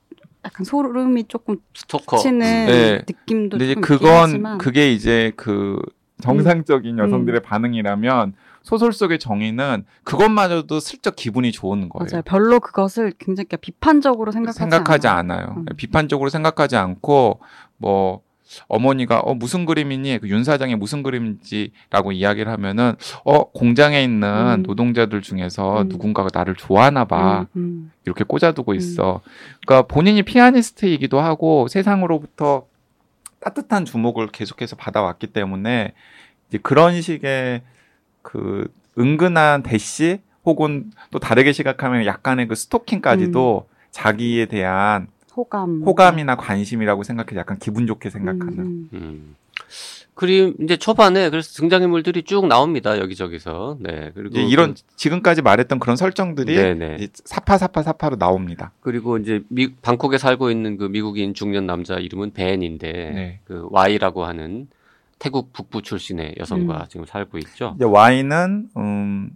약간 0.44 0.64
소름이 0.64 1.24
조금 1.28 1.57
스토커. 1.74 2.18
치는 2.18 2.38
네. 2.38 3.04
느낌도 3.07 3.59
근데 3.59 3.64
이제 3.64 3.74
좀 3.74 3.83
있긴 3.83 3.98
그건, 3.98 4.12
하지만 4.31 4.59
그게 4.59 4.92
이제 4.92 5.33
그 5.37 5.78
정상적인 6.22 6.98
음. 6.98 7.04
여성들의 7.04 7.42
반응이라면 7.42 8.35
소설 8.62 8.92
속의 8.92 9.18
정의는 9.18 9.85
그것마저도 10.05 10.81
슬쩍 10.81 11.16
기분이 11.16 11.53
좋은 11.53 11.88
거예요. 11.88 12.09
맞아요. 12.11 12.23
별로 12.25 12.61
그것을 12.61 13.12
굉장히 13.18 13.47
그러니까 13.47 13.57
비판적으로 13.59 14.33
생각하지, 14.33 14.59
생각하지 14.59 15.07
않아요. 15.09 15.38
않아요. 15.40 15.55
음. 15.59 15.64
비판적으로 15.77 16.29
생각하지 16.31 16.77
않고 16.77 17.40
뭐 17.79 18.21
어머니가 18.68 19.21
어 19.21 19.35
무슨 19.35 19.66
그림이니 19.66 20.18
그 20.21 20.29
윤 20.29 20.42
사장이 20.42 20.75
무슨 20.75 21.03
그림인지라고 21.03 22.12
이야기를 22.12 22.51
하면은 22.53 22.94
어 23.25 23.44
공장에 23.51 24.03
있는 24.03 24.61
음. 24.61 24.62
노동자들 24.62 25.21
중에서 25.21 25.83
음. 25.83 25.88
누군가가 25.88 26.29
나를 26.33 26.55
좋아하나 26.55 27.05
봐 27.05 27.40
음, 27.40 27.47
음. 27.57 27.92
이렇게 28.07 28.25
꽂아두고 28.25 28.73
있어. 28.75 29.21
그러니까 29.66 29.87
본인이 29.87 30.23
피아니스트이기도 30.23 31.21
하고 31.21 31.68
세상으로부터 31.68 32.66
따뜻한 33.40 33.85
주목을 33.85 34.29
계속해서 34.29 34.77
받아왔기 34.77 35.29
때문에 35.29 35.92
이제 36.49 36.59
그런 36.62 37.01
식의 37.03 37.62
그 38.29 38.71
은근한 38.99 39.62
대시 39.62 40.21
혹은 40.45 40.91
또 41.11 41.19
다르게 41.19 41.53
시각하면 41.53 42.05
약간의 42.05 42.47
그 42.47 42.55
스토킹까지도 42.55 43.67
자기에 43.91 44.47
대한 44.47 45.07
호감. 45.35 45.83
호감이나 45.83 46.37
관심이라고 46.37 47.05
생각해서 47.05 47.37
약간 47.37 47.59
기분 47.59 47.87
좋게 47.87 48.11
생각하는. 48.11 48.59
음, 48.59 48.88
음. 48.93 48.99
음. 49.01 49.37
그림 50.12 50.57
이제 50.61 50.77
초반에 50.77 51.31
그래서 51.31 51.55
등장인물들이 51.55 52.25
쭉 52.25 52.49
나옵니다 52.49 52.99
여기저기서. 52.99 53.79
네. 53.81 54.11
그리고 54.14 54.37
이제 54.37 54.43
이런 54.43 54.75
지금까지 54.97 55.41
말했던 55.41 55.79
그런 55.79 55.97
설정들이 55.97 56.55
그, 56.55 56.61
네네. 56.61 57.09
사파 57.25 57.57
사파 57.57 57.83
사파로 57.83 58.17
나옵니다. 58.17 58.73
그리고 58.81 59.17
이제 59.17 59.43
미, 59.49 59.73
방콕에 59.77 60.19
살고 60.19 60.51
있는 60.51 60.77
그 60.77 60.85
미국인 60.85 61.33
중년 61.33 61.67
남자 61.67 61.95
이름은 61.95 62.33
벤인데 62.33 62.93
네. 62.93 63.41
그 63.45 63.69
Y라고 63.71 64.27
하는 64.27 64.67
태국 65.18 65.52
북부 65.52 65.83
출신의 65.83 66.37
여성과 66.38 66.76
음. 66.76 66.85
지금 66.88 67.07
살고 67.07 67.38
있죠. 67.38 67.72
이제 67.76 67.85
Y는 67.85 68.70
음, 68.76 69.31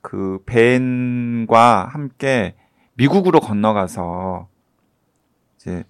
그 0.00 0.42
벤과 0.46 1.88
함께 1.92 2.54
미국으로 2.94 3.40
건너가서 3.40 4.48
이제 5.56 5.84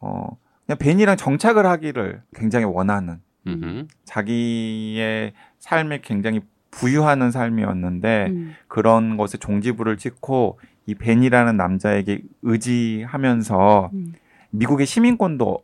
어 0.00 0.36
그냥 0.66 0.78
벤이랑 0.78 1.16
정착을 1.16 1.66
하기를 1.66 2.22
굉장히 2.34 2.64
원하는 2.64 3.20
음흠. 3.46 3.86
자기의 4.04 5.32
삶에 5.58 6.00
굉장히 6.02 6.40
부유하는 6.70 7.30
삶이었는데 7.30 8.26
음. 8.30 8.54
그런 8.68 9.16
것에 9.16 9.38
종지부를 9.38 9.96
찍고 9.96 10.60
이 10.86 10.94
벤이라는 10.94 11.56
남자에게 11.56 12.22
의지하면서 12.42 13.90
음. 13.92 14.12
미국의 14.50 14.86
시민권도 14.86 15.62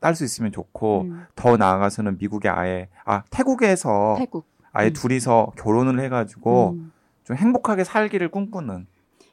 딸 0.00 0.14
수 0.14 0.24
있으면 0.24 0.52
좋고 0.52 1.02
음. 1.02 1.24
더 1.34 1.56
나아가서는 1.56 2.18
미국에 2.18 2.48
아예 2.48 2.88
아 3.04 3.22
태국에서 3.30 4.16
태국. 4.18 4.46
아예 4.72 4.88
음. 4.88 4.92
둘이서 4.92 5.52
결혼을 5.56 6.00
해가지고 6.00 6.72
음. 6.72 6.92
좀 7.24 7.36
행복하게 7.36 7.84
살기를 7.84 8.30
꿈꾸는 8.30 8.86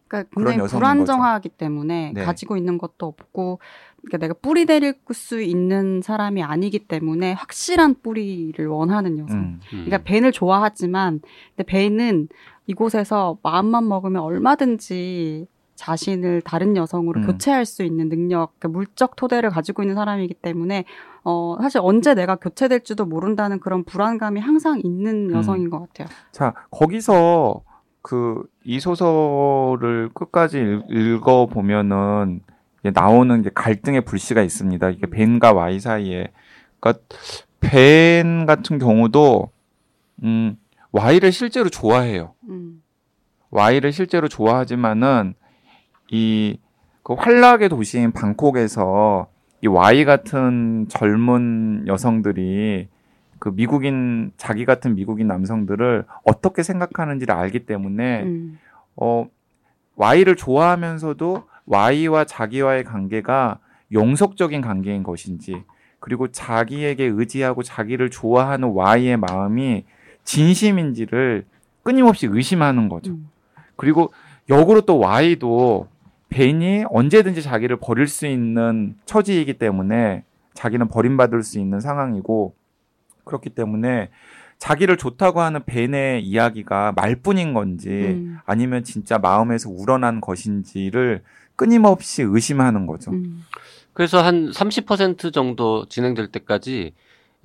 그러니까 0.08 0.30
그런 0.34 0.58
굉장히 0.58 0.70
불안정하기 0.70 1.50
때문에 1.50 2.12
네. 2.14 2.24
가지고 2.24 2.56
있는 2.56 2.78
것도 2.78 3.06
없고 3.08 3.60
그러니까 4.02 4.18
내가 4.18 4.34
뿌리 4.34 4.66
내릴 4.66 4.96
수 5.12 5.42
있는 5.42 6.02
사람이 6.02 6.44
아니기 6.44 6.80
때문에 6.80 7.34
확실한 7.34 7.96
뿌리를 8.02 8.66
원하는 8.68 9.18
여성. 9.18 9.38
음. 9.38 9.60
음. 9.62 9.86
그러니까 9.86 9.98
벤을 10.00 10.32
좋아하지만 10.32 11.22
근데 11.56 11.64
벤은 11.64 12.30
이곳에서 12.68 13.38
마음만 13.44 13.88
먹으면 13.88 14.22
얼마든지 14.22 15.48
자신을 15.76 16.42
다른 16.42 16.76
여성으로 16.78 17.22
음. 17.22 17.28
교체할 17.28 17.66
수 17.66 17.84
있는 17.84 18.10
능력, 18.10 18.60
그러니까 18.60 18.68
물적 18.80 19.16
토대를 19.16 19.50
가지고 19.50 19.84
있는 19.84 19.96
사람이기 19.96 20.36
때문에 20.36 20.86
어 21.24 21.58
사실 21.62 21.80
언제 21.84 22.14
내가 22.14 22.36
교체될지도 22.36 23.06
모른다는 23.06 23.60
그런 23.60 23.84
불안감이 23.84 24.40
항상 24.40 24.80
있는 24.84 25.30
음. 25.30 25.36
여성인 25.36 25.70
것 25.70 25.80
같아요. 25.80 26.08
자 26.32 26.54
거기서 26.72 27.64
그 28.02 28.44
이 28.66 28.80
소설을 28.80 30.10
끝까지 30.14 30.82
읽어 30.90 31.48
보면은 31.48 32.42
나오는 32.94 33.40
이제 33.40 33.50
갈등의 33.54 34.02
불씨가 34.02 34.42
있습니다. 34.42 34.90
이게 34.92 35.08
벤과 35.08 35.54
와이 35.54 35.80
사이에 35.80 36.32
그러니까 36.80 37.04
벤 37.60 38.46
같은 38.46 38.78
경우도 38.78 39.50
음 40.24 40.58
와이를 40.92 41.32
실제로 41.32 41.70
좋아해요. 41.70 42.36
음. 42.50 42.82
와이를 43.52 43.92
실제로 43.92 44.28
좋아하지만은 44.28 45.34
이 46.14 46.58
그 47.04 47.14
환락의 47.14 47.70
도시인 47.70 48.14
방콕에서 48.14 49.28
이 49.62 49.68
와이 49.68 50.06
같은 50.06 50.88
젊은 50.90 51.84
여성들이 51.86 52.88
그 53.40 53.50
미국인 53.54 54.32
자기 54.38 54.66
같은 54.66 54.96
미국인 54.96 55.28
남성들을 55.28 56.06
어떻게 56.24 56.64
생각하는지를 56.64 57.36
알기 57.36 57.66
때문에 57.66 58.24
음. 58.24 58.58
어 58.96 59.28
Y를 59.96 60.38
좋아하면서도 60.38 61.44
Y와 61.66 62.24
자기와의 62.24 62.86
관계가 62.86 63.60
용속적인 63.92 64.62
관계인 64.62 65.04
것인지 65.04 65.64
그리고 66.00 66.30
자기에게 66.30 67.04
의지하고 67.06 67.64
자기를 67.64 68.10
좋아하는 68.10 68.70
Y의 68.70 69.18
마음이 69.18 69.84
진심인지를 70.24 71.46
끊임없이 71.84 72.28
의심하는 72.28 72.88
거죠. 72.88 73.12
음. 73.12 73.30
그리고 73.76 74.14
역으로 74.50 74.82
또 74.82 75.00
Y도 75.00 75.88
벤이 76.34 76.86
언제든지 76.90 77.44
자기를 77.44 77.78
버릴 77.78 78.08
수 78.08 78.26
있는 78.26 78.96
처지이기 79.06 79.60
때문에 79.60 80.24
자기는 80.56 80.88
버림받을 80.88 81.44
수 81.44 81.60
있는 81.60 81.80
상황이고 81.80 82.56
그렇기 83.24 83.52
때문에 83.52 84.10
자기를 84.58 84.98
좋다고 84.98 85.42
하는 85.42 85.64
벤의 85.64 86.24
이야기가 86.24 86.94
말뿐인 86.96 87.54
건지 87.54 87.90
음. 87.90 88.38
아니면 88.46 88.84
진짜 88.84 89.20
마음에서 89.20 89.70
우러난 89.70 90.22
것인지를 90.22 91.22
끊임없이 91.56 92.24
의심하는 92.24 92.88
거죠. 92.88 93.12
음. 93.12 93.44
그래서 93.94 94.24
한 94.24 94.50
30% 94.50 95.32
정도 95.34 95.86
진행될 95.86 96.30
때까지 96.30 96.94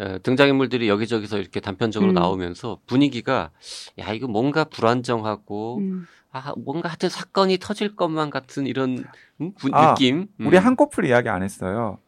에, 0.00 0.18
등장인물들이 0.20 0.88
여기저기서 0.88 1.38
이렇게 1.38 1.60
단편적으로 1.60 2.12
음. 2.12 2.14
나오면서 2.14 2.78
분위기가 2.86 3.50
야 3.98 4.12
이거 4.12 4.28
뭔가 4.28 4.64
불안정하고 4.64 5.78
음. 5.78 6.06
아 6.30 6.52
뭔가 6.58 6.88
하여튼 6.88 7.08
사건이 7.08 7.58
터질 7.58 7.96
것만 7.96 8.30
같은 8.30 8.66
이런 8.66 9.04
음, 9.40 9.52
분- 9.54 9.74
아, 9.74 9.94
느낌. 9.94 10.28
음. 10.40 10.46
우리 10.46 10.56
한꺼풀 10.56 11.06
이야기 11.06 11.28
안 11.28 11.42
했어요. 11.42 11.98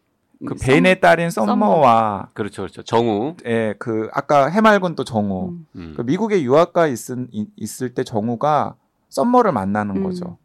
그 0.47 0.55
음, 0.55 0.57
벤의 0.61 1.01
딸인 1.01 1.31
썸머와 1.31 2.31
그렇죠, 2.35 2.63
그렇죠. 2.63 2.83
정우. 2.83 3.37
예, 3.47 3.75
그 3.79 4.09
아까 4.13 4.47
해맑은 4.49 4.95
또 4.95 5.05
정우. 5.05 5.51
음. 5.51 5.67
음. 5.77 5.95
그 5.97 6.03
미국에 6.03 6.43
유학가 6.43 6.87
있은, 6.87 7.29
이- 7.31 7.47
있을 7.57 7.95
때 7.95 8.05
정우가 8.05 8.75
썸머를 9.11 9.53
만나는 9.53 9.97
음. 9.97 10.03
거죠. 10.03 10.39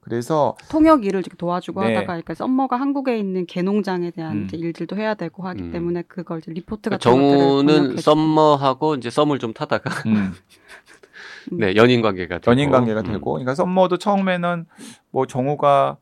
그래서 0.00 0.56
통역 0.70 1.04
일을 1.04 1.20
이렇게 1.20 1.36
도와주고 1.36 1.82
네. 1.82 1.88
하다가 1.88 2.06
그러니까 2.06 2.32
썸머가 2.34 2.76
한국에 2.80 3.18
있는 3.18 3.44
개농장에 3.44 4.10
대한 4.10 4.38
음. 4.38 4.44
이제 4.44 4.56
일들도 4.56 4.96
해야 4.96 5.12
되고 5.14 5.42
하기 5.46 5.64
음. 5.64 5.72
때문에 5.72 6.02
그걸 6.08 6.38
이제 6.38 6.50
리포트 6.50 6.88
같은 6.88 6.98
정우는 6.98 7.66
것들을 7.66 7.66
번역해주고. 7.80 8.00
썸머하고 8.00 8.94
이제 8.94 9.10
썸을 9.10 9.38
좀 9.38 9.52
타다가 9.52 9.90
음, 10.08 10.32
네 11.52 11.76
연인 11.76 12.02
관계가 12.02 12.38
되고. 12.38 12.50
연인 12.50 12.70
관계가 12.70 13.00
음. 13.00 13.12
되고, 13.12 13.32
그러니까 13.32 13.54
썸머도 13.54 13.98
처음에는 13.98 14.66
뭐 15.10 15.26
정우가 15.26 15.96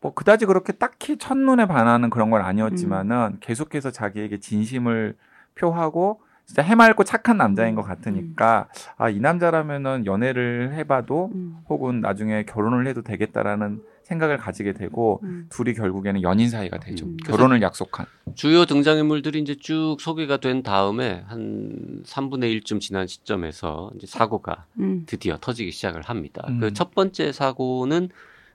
뭐 0.00 0.14
그다지 0.14 0.46
그렇게 0.46 0.72
딱히 0.72 1.16
첫눈에 1.16 1.66
반하는 1.66 2.10
그런 2.10 2.30
건 2.30 2.42
아니었지만은 2.42 3.38
계속해서 3.40 3.90
자기에게 3.90 4.38
진심을 4.38 5.16
표하고 5.56 6.20
진짜 6.44 6.62
해맑고 6.62 7.04
착한 7.04 7.36
남자인 7.36 7.74
것 7.74 7.82
같으니까 7.82 8.68
아이 8.96 9.20
남자라면은 9.20 10.06
연애를 10.06 10.72
해봐도 10.74 11.30
음. 11.34 11.58
혹은 11.68 12.00
나중에 12.00 12.44
결혼을 12.44 12.86
해도 12.86 13.02
되겠다라는 13.02 13.82
생각을 14.08 14.38
가지게 14.38 14.72
되고 14.72 15.20
음. 15.22 15.46
둘이 15.50 15.74
결국에는 15.74 16.22
연인 16.22 16.48
사이가 16.48 16.78
되죠. 16.78 17.06
음. 17.06 17.16
결혼을 17.18 17.60
약속한. 17.62 18.06
주요 18.34 18.64
등장인물들이 18.64 19.38
이제 19.40 19.54
쭉 19.54 19.96
소개가 20.00 20.38
된 20.38 20.62
다음에 20.62 21.24
한 21.26 22.02
3분의 22.04 22.60
1쯤 22.62 22.80
지난 22.80 23.06
시점에서 23.06 23.90
이제 23.96 24.06
사고가 24.06 24.66
음. 24.78 25.04
드디어 25.06 25.36
터지기 25.38 25.70
시작을 25.70 26.02
합니다. 26.02 26.44
음. 26.48 26.60
그첫 26.60 26.94
번째 26.94 27.32
사고는 27.32 28.08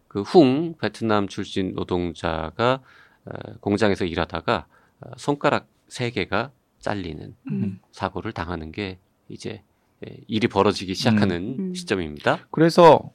그훈 0.08 0.76
베트남 0.80 1.28
출신 1.28 1.74
노동자가 1.74 2.82
어, 3.26 3.32
공장에서 3.62 4.06
일하다가 4.06 4.66
어, 5.02 5.12
손가락 5.18 5.68
세 5.88 6.10
개가 6.10 6.52
잘리는 6.80 7.36
음. 7.52 7.80
사고를 7.92 8.32
당하는 8.32 8.72
게 8.72 8.98
이제 9.30 9.62
예, 10.06 10.18
일이 10.28 10.48
벌어지기 10.48 10.96
시작하는 10.96 11.56
음. 11.60 11.74
시점입니다. 11.74 12.40
그래서 12.52 13.12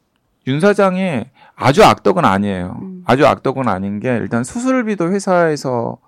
윤 0.46 0.60
사장이 0.60 1.24
아주 1.54 1.84
악덕은 1.84 2.24
아니에요. 2.24 2.78
음. 2.80 3.02
아주 3.06 3.26
악덕은 3.26 3.68
아닌 3.68 4.00
게 4.00 4.08
일단 4.16 4.44
수술비도 4.44 5.12
회사에서 5.12 5.98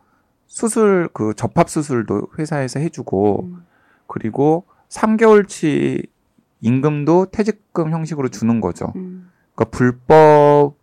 수술 0.47 1.09
그 1.12 1.35
접합 1.35 1.69
수술도 1.69 2.29
회사에서 2.38 2.81
해주고 2.81 3.45
음. 3.45 3.64
그리고 4.07 4.64
3개월치 4.88 6.07
임금도 6.61 7.27
퇴직금 7.27 7.90
형식으로 7.90 8.29
주는 8.29 8.61
거죠. 8.61 8.93
음. 8.97 9.31
그러니까 9.55 9.77
불법 9.77 10.75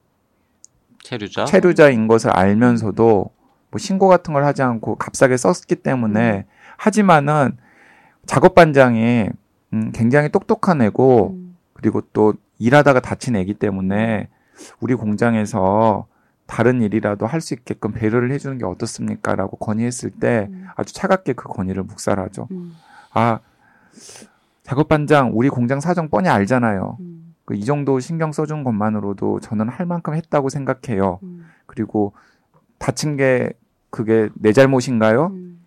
체류자. 1.03 1.45
체류자인 1.45 2.07
것을 2.07 2.31
알면서도 2.31 3.29
뭐 3.69 3.79
신고 3.79 4.07
같은 4.07 4.33
걸 4.33 4.45
하지 4.45 4.61
않고 4.61 4.95
값싸게 4.95 5.37
썼기 5.37 5.75
때문에 5.75 6.45
하지만은 6.77 7.57
작업 8.25 8.55
반장이 8.55 9.29
음, 9.73 9.91
굉장히 9.93 10.29
똑똑한 10.29 10.81
애고 10.81 11.31
음. 11.31 11.57
그리고 11.73 12.01
또 12.13 12.33
일하다가 12.59 12.99
다친 13.01 13.35
애기 13.35 13.53
때문에 13.53 14.29
우리 14.79 14.95
공장에서 14.95 16.07
다른 16.45 16.81
일이라도 16.81 17.25
할 17.27 17.41
수 17.41 17.53
있게끔 17.53 17.91
배려를 17.91 18.31
해주는 18.31 18.57
게 18.57 18.65
어떻습니까 18.65 19.35
라고 19.35 19.57
건의했을 19.57 20.11
때 20.11 20.47
음. 20.49 20.67
아주 20.75 20.93
차갑게 20.93 21.33
그 21.33 21.47
건의를 21.49 21.83
묵살하죠. 21.83 22.47
음. 22.51 22.73
아 23.13 23.39
작업 24.63 24.87
반장 24.87 25.31
우리 25.33 25.49
공장 25.49 25.79
사정 25.79 26.09
뻔히 26.09 26.29
알잖아요. 26.29 26.97
음. 26.99 27.33
그 27.45 27.53
이 27.55 27.63
정도 27.63 27.99
신경 28.01 28.31
써준 28.33 28.63
것만으로도 28.65 29.39
저는 29.39 29.69
할 29.69 29.85
만큼 29.85 30.13
했다고 30.15 30.49
생각해요. 30.49 31.19
음. 31.23 31.45
그리고 31.65 32.13
다친 32.77 33.15
게 33.15 33.51
그게 33.89 34.27
내 34.35 34.51
잘못인가요? 34.51 35.27
음. 35.27 35.61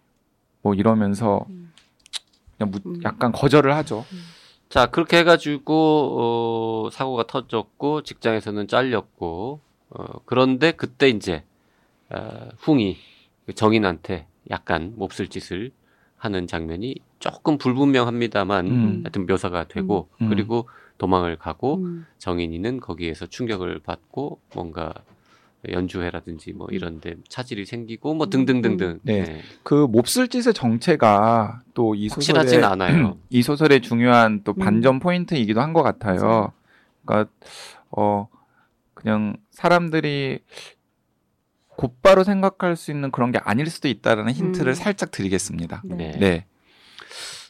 뭐 0.63 0.75
이러면서 0.75 1.47
음. 1.49 1.73
그냥 2.59 2.71
무- 2.71 2.81
음. 2.91 3.01
약간 3.05 3.33
거절을 3.33 3.75
하죠. 3.77 4.05
자, 4.71 4.87
그렇게 4.87 5.19
해가지고, 5.19 6.87
어, 6.87 6.91
사고가 6.93 7.25
터졌고, 7.27 8.03
직장에서는 8.03 8.69
잘렸고, 8.69 9.61
어, 9.91 10.05
그런데 10.27 10.71
그때 10.71 11.09
이제, 11.09 11.43
어, 12.09 12.49
흥이 12.57 12.97
그 13.47 13.53
정인한테 13.53 14.29
약간 14.49 14.93
몹쓸 14.95 15.27
짓을 15.27 15.73
하는 16.17 16.47
장면이 16.47 16.95
조금 17.19 17.59
불분명합니다만, 17.59 18.67
음. 18.69 19.01
하여튼 19.03 19.27
묘사가 19.27 19.65
되고, 19.65 20.09
음. 20.23 20.29
그리고 20.29 20.69
도망을 20.99 21.35
가고, 21.35 21.79
음. 21.79 22.07
정인이는 22.19 22.79
거기에서 22.79 23.27
충격을 23.27 23.81
받고, 23.81 24.41
뭔가 24.55 24.95
연주회라든지 25.69 26.53
뭐 26.53 26.67
이런데 26.71 27.17
차질이 27.29 27.67
생기고, 27.67 28.15
뭐 28.15 28.31
등등등등. 28.31 29.01
네. 29.03 29.43
그 29.63 29.87
몹쓸 29.91 30.29
짓의 30.29 30.55
정체가 30.55 31.63
또 31.75 31.95
이 31.95 32.09
소설의 32.09 32.65
않아요. 32.65 33.19
이 33.29 33.43
소설의 33.43 33.83
중요한 33.83 34.43
또 34.45 34.53
음. 34.53 34.59
반전 34.59 34.99
포인트이기도 35.01 35.61
한 35.61 35.73
것 35.73 35.83
같아요. 35.83 36.53
그러니까 37.05 37.31
어 37.91 38.29
그냥 38.95 39.37
사람들이 39.51 40.41
곧바로 41.77 42.25
생각할 42.25 42.77
수 42.77 42.91
있는 42.91 43.11
그런 43.11 43.31
게 43.33 43.39
아닐 43.39 43.67
수도 43.67 43.89
있다라는 43.89 44.33
힌트를 44.33 44.73
음. 44.73 44.75
살짝 44.75 45.11
드리겠습니다. 45.11 45.83
네. 45.85 45.97
네. 45.97 46.19
네. 46.19 46.47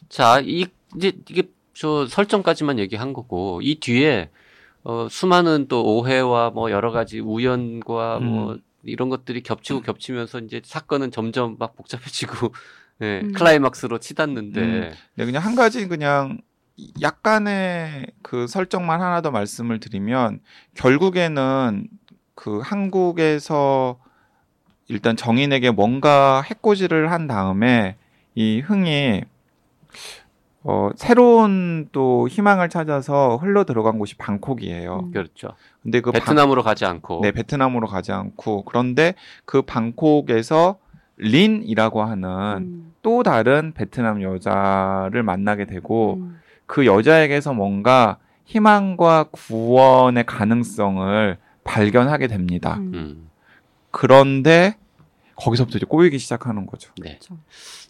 자, 0.09 0.41
이, 0.43 0.65
이제 0.95 1.11
이게 1.29 1.43
저 1.73 2.05
설정까지만 2.07 2.79
얘기한 2.79 3.13
거고, 3.13 3.59
이 3.61 3.79
뒤에, 3.79 4.29
어, 4.83 5.07
수많은 5.09 5.67
또 5.67 5.83
오해와 5.83 6.49
뭐 6.51 6.71
여러 6.71 6.91
가지 6.91 7.19
우연과 7.19 8.19
뭐 8.19 8.53
음. 8.53 8.61
이런 8.83 9.09
것들이 9.09 9.43
겹치고 9.43 9.81
겹치면서 9.81 10.39
이제 10.39 10.61
사건은 10.63 11.11
점점 11.11 11.55
막 11.59 11.75
복잡해지고, 11.75 12.53
예, 13.01 13.21
음. 13.23 13.31
클라이막스로 13.33 13.99
치닫는데, 13.99 14.61
음. 14.61 14.91
네, 15.15 15.25
그냥 15.25 15.43
한 15.43 15.55
가지 15.55 15.87
그냥 15.87 16.39
약간의 17.01 18.07
그 18.23 18.47
설정만 18.47 19.01
하나 19.01 19.21
더 19.21 19.29
말씀을 19.29 19.79
드리면 19.79 20.39
결국에는 20.75 21.87
그 22.33 22.59
한국에서 22.59 23.99
일단 24.87 25.15
정인에게 25.15 25.71
뭔가 25.71 26.41
해코지를 26.41 27.11
한 27.11 27.27
다음에 27.27 27.97
이 28.33 28.61
흥이 28.61 29.21
어 30.63 30.89
새로운 30.95 31.89
또 31.91 32.27
희망을 32.27 32.69
찾아서 32.69 33.37
흘러 33.37 33.63
들어간 33.63 33.97
곳이 33.97 34.15
방콕이에요. 34.17 34.99
음. 35.05 35.11
그렇죠. 35.11 35.49
근데 35.81 36.01
그 36.01 36.11
방- 36.11 36.19
베트남으로 36.21 36.61
가지 36.61 36.85
않고, 36.85 37.21
네, 37.23 37.31
베트남으로 37.31 37.87
가지 37.87 38.11
않고 38.11 38.65
그런데 38.65 39.15
그 39.45 39.63
방콕에서 39.63 40.77
린이라고 41.17 42.03
하는 42.03 42.29
음. 42.57 42.93
또 43.01 43.23
다른 43.23 43.73
베트남 43.73 44.21
여자를 44.21 45.23
만나게 45.23 45.65
되고 45.65 46.15
음. 46.15 46.39
그 46.67 46.85
여자에게서 46.85 47.53
뭔가 47.53 48.17
희망과 48.45 49.25
구원의 49.31 50.25
가능성을 50.25 51.37
발견하게 51.63 52.27
됩니다. 52.27 52.75
음. 52.79 52.91
음, 52.93 53.29
그런데 53.91 54.75
거기서부터 55.41 55.77
이제 55.77 55.85
꼬이기 55.85 56.19
시작하는 56.19 56.65
거죠. 56.65 56.91
네. 57.01 57.17
그렇죠. 57.17 57.37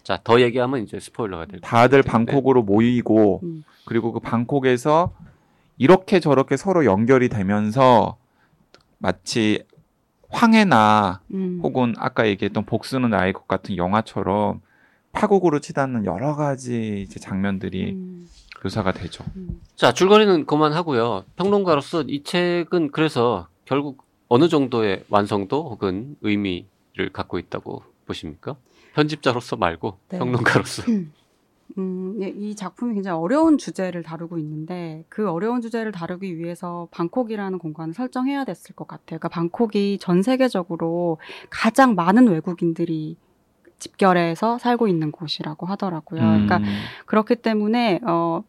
자, 0.02 0.18
더 0.24 0.40
얘기하면 0.40 0.82
이제 0.82 0.98
스포일러가 0.98 1.46
될 1.46 1.60
다들. 1.60 2.02
방콕으로 2.02 2.62
모이고 2.62 3.40
음. 3.42 3.64
그리고 3.84 4.12
그 4.12 4.20
방콕에서 4.20 5.12
이렇게 5.78 6.20
저렇게 6.20 6.56
서로 6.56 6.84
연결이 6.84 7.28
되면서 7.28 8.16
마치 8.98 9.64
황해나 10.30 11.20
음. 11.34 11.60
혹은 11.62 11.94
아까 11.98 12.26
얘기했던 12.26 12.64
복수는 12.64 13.10
나의 13.10 13.32
것 13.32 13.46
같은 13.46 13.76
영화처럼 13.76 14.62
파국으로 15.12 15.60
치닫는 15.60 16.06
여러 16.06 16.34
가지 16.34 17.04
이제 17.06 17.20
장면들이 17.20 17.92
음. 17.92 18.28
묘사가 18.62 18.92
되죠. 18.92 19.24
자, 19.76 19.92
줄거리는 19.92 20.46
그만하고요. 20.46 21.24
평론가로서 21.36 22.02
이 22.02 22.22
책은 22.22 22.92
그래서 22.92 23.48
결국 23.64 24.04
어느 24.28 24.48
정도의 24.48 25.04
완성도 25.10 25.68
혹은 25.68 26.16
의미 26.22 26.66
를 26.94 27.10
갖고 27.10 27.38
있다고 27.38 27.82
보십니까? 28.06 28.56
편집자로서 28.94 29.56
말고 29.56 29.98
네. 30.10 30.18
평론가로서. 30.18 30.82
음, 31.78 32.18
예, 32.20 32.28
이 32.28 32.54
작품이 32.54 32.92
굉장히 32.92 33.18
어려운 33.18 33.56
주제를 33.56 34.02
다루고 34.02 34.36
있는데 34.38 35.04
그 35.08 35.30
어려운 35.30 35.62
주제를 35.62 35.90
다루기 35.90 36.36
위해서 36.36 36.88
방콕이라는 36.90 37.58
공간을 37.58 37.94
설정해야 37.94 38.44
됐을 38.44 38.74
것 38.74 38.86
같아요. 38.86 39.18
그러니까 39.18 39.28
방콕이 39.28 39.96
전 39.98 40.22
세계적으로 40.22 41.16
가장 41.48 41.94
많은 41.94 42.28
외국인들이 42.28 43.16
집결해서 43.82 44.58
살고 44.58 44.86
있는 44.88 45.10
곳이라고 45.10 45.66
하더라고요. 45.66 46.20
그러니까 46.20 46.58
음, 46.58 46.64
그렇기 47.06 47.36
때문에 47.36 48.00
어, 48.06 48.42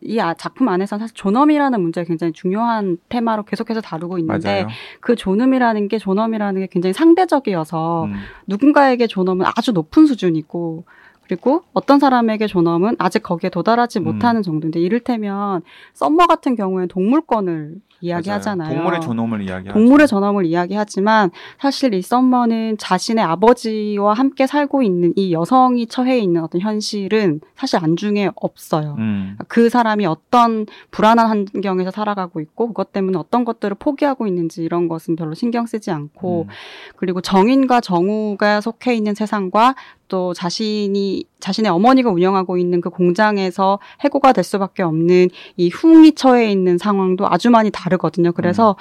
이 0.00 0.18
아- 0.18 0.34
작품 0.34 0.68
안에서 0.68 0.98
사실 0.98 1.14
존엄이라는 1.14 1.80
문제가 1.80 2.06
굉장히 2.06 2.32
중요한 2.32 2.96
테마로 3.08 3.44
계속해서 3.44 3.80
다루고 3.80 4.18
있는데 4.18 4.48
맞아요. 4.62 4.66
그 5.00 5.14
존엄이라는 5.14 5.88
게 5.88 5.98
존엄이라는 5.98 6.60
게 6.62 6.66
굉장히 6.68 6.94
상대적이어서 6.94 8.04
음, 8.06 8.14
누군가에게 8.46 9.06
존엄은 9.06 9.46
아주 9.54 9.72
높은 9.72 10.06
수준이고 10.06 10.84
그리고 11.24 11.62
어떤 11.72 11.98
사람에게 11.98 12.46
존엄은 12.46 12.96
아직 12.98 13.22
거기에 13.22 13.50
도달하지 13.50 14.00
음. 14.00 14.04
못하는 14.04 14.42
정도인데 14.42 14.80
이를테면 14.80 15.62
썸머 15.94 16.26
같은 16.26 16.56
경우에는 16.56 16.88
동물권을 16.88 17.76
이야기하잖아요. 18.02 18.68
맞아요. 18.68 18.76
동물의 18.76 19.00
존엄을 19.00 19.42
이야기하죠. 19.42 19.72
동물의 19.72 20.08
전함을 20.08 20.44
이야기하지만 20.44 21.30
사실 21.60 21.94
이 21.94 22.02
썸머는 22.02 22.76
자신의 22.78 23.24
아버지와 23.24 24.12
함께 24.14 24.46
살고 24.46 24.82
있는 24.82 25.12
이 25.16 25.32
여성이 25.32 25.86
처해 25.86 26.18
있는 26.18 26.42
어떤 26.42 26.60
현실은 26.60 27.40
사실 27.54 27.78
안중에 27.82 28.30
없어요. 28.34 28.96
음, 28.98 29.38
그 29.48 29.68
사람이 29.68 30.04
어떤 30.04 30.66
불안한 30.90 31.28
환경에서 31.28 31.90
살아가고 31.92 32.40
있고 32.40 32.68
그것 32.68 32.92
때문에 32.92 33.16
어떤 33.16 33.44
것들을 33.44 33.76
포기하고 33.78 34.26
있는지 34.26 34.62
이런 34.62 34.88
것은 34.88 35.16
별로 35.16 35.34
신경 35.34 35.66
쓰지 35.66 35.90
않고 35.90 36.42
음, 36.42 36.48
그리고 36.96 37.20
정인과 37.20 37.80
정우가 37.80 38.60
속해 38.60 38.94
있는 38.94 39.14
세상과 39.14 39.76
또 40.08 40.34
자신이 40.34 41.24
자신의 41.40 41.70
어머니가 41.70 42.10
운영하고 42.10 42.58
있는 42.58 42.82
그 42.82 42.90
공장에서 42.90 43.78
해고가 44.00 44.34
될 44.34 44.44
수밖에 44.44 44.82
없는 44.82 45.30
이 45.56 45.70
흉이 45.72 46.12
처해 46.12 46.52
있는 46.52 46.76
상황도 46.76 47.26
아주 47.26 47.48
많이 47.48 47.70
다 47.70 47.88
르거든요. 47.92 48.32
그래서 48.32 48.76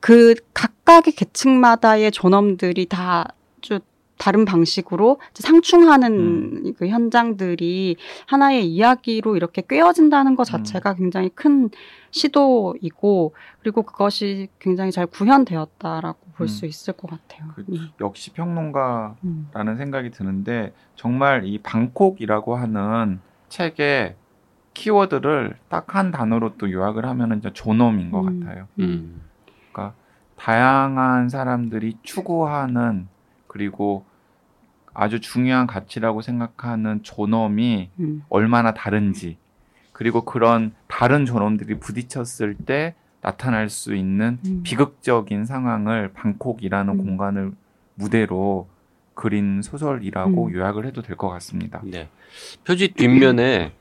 그 0.00 0.34
각각의 0.54 1.12
계층마다의 1.14 2.10
존엄들이 2.10 2.86
다 2.86 3.24
아주 3.58 3.80
다른 4.18 4.44
방식으로 4.46 5.18
상충하는 5.34 6.72
그 6.78 6.88
현장들이 6.88 7.96
하나의 8.26 8.66
이야기로 8.66 9.36
이렇게 9.36 9.62
꿰어진다는 9.68 10.36
것 10.36 10.44
자체가 10.44 10.94
굉장히 10.94 11.28
큰 11.34 11.68
시도이고 12.10 13.34
그리고 13.60 13.82
그것이 13.82 14.48
굉장히 14.58 14.90
잘 14.90 15.06
구현되었다라고 15.06 16.18
볼수 16.36 16.64
음. 16.64 16.68
있을 16.68 16.94
것 16.94 17.10
같아요. 17.10 17.48
그- 17.54 17.64
음. 17.68 17.90
역시 18.00 18.30
평론가 18.30 19.16
음. 19.24 19.48
라는 19.52 19.76
생각이 19.76 20.10
드는데 20.10 20.72
정말 20.94 21.44
이 21.44 21.58
방콕이라고 21.58 22.56
하는 22.56 23.20
책의 23.50 24.14
키워드를 24.80 25.56
딱 25.68 25.94
한 25.96 26.10
단어로 26.10 26.56
또 26.58 26.70
요약을 26.70 27.06
하면은 27.06 27.38
이제 27.38 27.50
존엄인 27.54 28.10
것 28.10 28.20
음. 28.22 28.40
같아요. 28.40 28.68
음. 28.80 29.22
그러니까 29.72 29.94
다양한 30.36 31.30
사람들이 31.30 31.96
추구하는 32.02 33.08
그리고 33.46 34.04
아주 34.92 35.20
중요한 35.20 35.66
가치라고 35.66 36.20
생각하는 36.20 37.02
존엄이 37.02 37.90
음. 38.00 38.22
얼마나 38.28 38.74
다른지 38.74 39.38
그리고 39.92 40.24
그런 40.26 40.74
다른 40.88 41.24
존엄들이 41.24 41.78
부딪혔을 41.78 42.54
때 42.66 42.94
나타날 43.22 43.70
수 43.70 43.94
있는 43.94 44.38
음. 44.46 44.60
비극적인 44.62 45.46
상황을 45.46 46.12
방콕이라는 46.12 46.92
음. 46.92 46.98
공간을 46.98 47.52
무대로 47.94 48.68
그린 49.14 49.62
소설이라고 49.62 50.48
음. 50.48 50.52
요약을 50.52 50.84
해도 50.84 51.00
될 51.00 51.16
것 51.16 51.30
같습니다. 51.30 51.80
네. 51.84 52.10
표지 52.66 52.88
뒷면에 52.88 53.72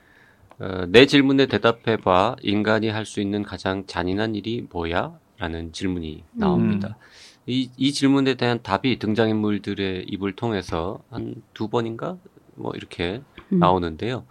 어, 0.60 0.86
내 0.88 1.06
질문에 1.06 1.48
대답해봐. 1.48 2.38
인간이 2.42 2.90
할 2.90 3.06
수 3.06 3.20
있는 3.22 3.44
가장 3.44 3.86
잔인한 3.86 4.36
일이 4.36 4.68
뭐야? 4.72 5.14
라는 5.38 5.74
질문이 5.74 6.24
나옵니다. 6.32 6.98
이, 7.46 7.70
이 7.78 7.92
질문에 7.92 8.36
대한 8.36 8.62
답이 8.64 8.98
등장인물들의 9.00 10.06
입을 10.08 10.34
통해서 10.36 11.00
한 11.10 11.36
두 11.54 11.68
번인가? 11.68 12.18
뭐 12.56 12.72
이렇게 12.76 13.22
음. 13.52 13.60
나오는데요. 13.60 14.26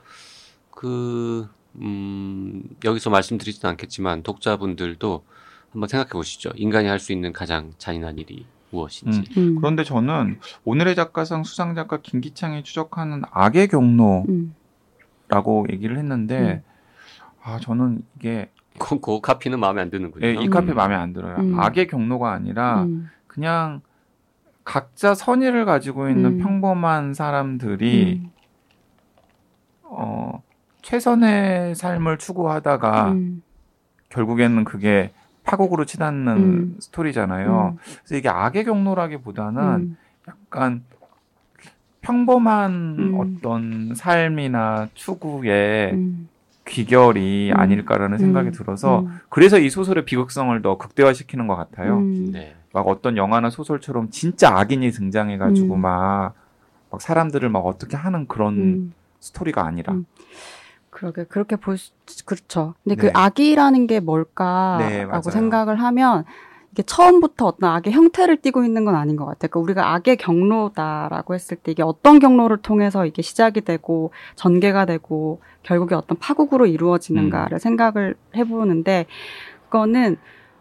그, 0.70 1.46
음, 1.76 2.62
여기서 2.84 3.10
말씀드리지는 3.10 3.70
않겠지만 3.72 4.22
독자분들도 4.22 5.24
한번 5.72 5.88
생각해 5.88 6.10
보시죠. 6.10 6.50
인간이 6.56 6.88
할 6.88 6.98
수 6.98 7.12
있는 7.12 7.32
가장 7.32 7.72
잔인한 7.78 8.18
일이 8.18 8.46
무엇인지. 8.70 9.24
음. 9.37 9.56
그런데 9.56 9.84
저는 9.84 10.40
오늘의 10.64 10.94
작가상 10.96 11.44
수상작가 11.44 11.98
김기창이 12.00 12.62
추적하는 12.64 13.22
악의 13.30 13.68
경로 13.68 14.24
라고 15.28 15.62
음. 15.62 15.70
얘기를 15.70 15.96
했는데 15.96 16.62
아 17.42 17.58
저는 17.60 18.02
이게 18.16 18.50
그, 18.78 19.00
그 19.00 19.20
카피는 19.20 19.60
마음에 19.60 19.80
안 19.80 19.90
드는군요. 19.90 20.26
예, 20.26 20.34
이 20.34 20.46
음. 20.46 20.50
카페 20.50 20.72
마음에 20.72 20.94
안 20.94 21.12
들어요. 21.12 21.37
음. 21.37 21.58
악의 21.58 21.87
경로가 21.88 22.32
아니라 22.32 22.82
음. 22.84 23.08
그냥 23.26 23.80
각자 24.64 25.14
선의를 25.14 25.64
가지고 25.64 26.08
있는 26.08 26.24
음. 26.24 26.38
평범한 26.38 27.14
사람들이 27.14 28.22
음. 28.24 28.30
어, 29.82 30.42
최선의 30.82 31.74
삶을 31.74 32.18
추구하다가 32.18 33.12
음. 33.12 33.42
결국에는 34.08 34.64
그게 34.64 35.12
파국으로 35.44 35.84
치닫는 35.84 36.37
음. 36.37 36.76
스토리잖아요. 36.80 37.76
그래서 37.98 38.16
이게 38.16 38.28
악의 38.28 38.64
경로라기보다는 38.64 39.62
음. 39.62 39.96
약간 40.26 40.84
평범한 42.05 42.97
음. 42.99 43.14
어떤 43.19 43.95
삶이나 43.95 44.88
추구의 44.95 45.93
음. 45.93 46.29
귀결이 46.67 47.51
음. 47.51 47.59
아닐까라는 47.59 48.19
생각이 48.19 48.49
음. 48.49 48.53
들어서 48.53 49.01
음. 49.01 49.19
그래서 49.29 49.59
이 49.59 49.71
소설의 49.71 50.05
비극성을 50.05 50.61
더 50.62 50.77
극대화시키는 50.77 51.47
것 51.47 51.57
같아요. 51.57 51.99
음. 51.99 52.33
네. 52.33 52.55
막 52.73 52.87
어떤 52.88 53.17
영화나 53.17 53.51
소설처럼 53.51 54.11
진짜 54.11 54.57
악인이 54.57 54.90
등장해가지고 54.90 55.75
음. 55.75 55.81
막, 55.81 56.35
막 56.90 57.01
사람들을 57.01 57.49
막 57.49 57.61
어떻게 57.61 57.97
하는 57.97 58.27
그런 58.27 58.55
음. 58.55 58.93
스토리가 59.21 59.64
아니라. 59.64 59.95
음. 59.95 60.07
그러게 60.90 61.25
그렇게 61.25 61.57
볼 61.57 61.77
수, 61.77 61.93
그렇죠. 62.25 62.75
근데 62.85 62.95
네. 62.95 63.03
그 63.03 63.11
악이라는 63.14 63.87
게 63.87 64.01
뭘까라고 64.01 65.23
네. 65.23 65.31
생각을 65.31 65.81
하면 65.83 66.25
이게 66.74 66.82
처음부터 66.82 67.46
어떤 67.46 67.70
악의 67.70 67.92
형태를 67.92 68.38
띠고 68.38 68.64
있는 68.64 68.84
건 68.84 68.96
아닌 68.96 69.14
것 69.14 69.24
같아요. 69.26 69.48
그러니까 69.48 69.60
우리가 69.60 69.94
악의 69.94 70.16
경로다라고 70.16 71.34
했을 71.34 71.56
때 71.56 71.70
이게 71.70 71.84
어떤 71.84 72.18
경로를 72.18 72.56
통해서 72.56 73.06
이게 73.06 73.22
시작이 73.22 73.60
되고 73.60 74.10
전개가 74.34 74.84
되고 74.84 75.40
결국에 75.62 75.94
어떤 75.94 76.18
파국으로 76.18 76.66
이루어지는가를 76.66 77.60
생각을 77.60 78.16
해보는데 78.34 79.06
그거는 79.66 80.16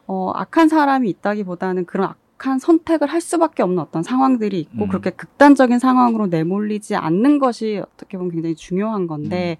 어, 0.05 0.31
악한 0.35 0.69
사람이 0.69 1.09
있다기보다는 1.09 1.85
그런 1.85 2.09
악한 2.37 2.59
선택을 2.59 3.07
할 3.07 3.19
수밖에 3.19 3.63
없는 3.63 3.79
어떤 3.79 4.03
상황들이 4.03 4.59
있고 4.59 4.83
음. 4.83 4.89
그렇게 4.89 5.09
극단적인 5.09 5.79
상황으로 5.79 6.27
내몰리지 6.27 6.95
않는 6.95 7.39
것이 7.39 7.81
어떻게 7.83 8.19
보면 8.19 8.33
굉장히 8.33 8.53
중요한 8.53 9.07
건데 9.07 9.57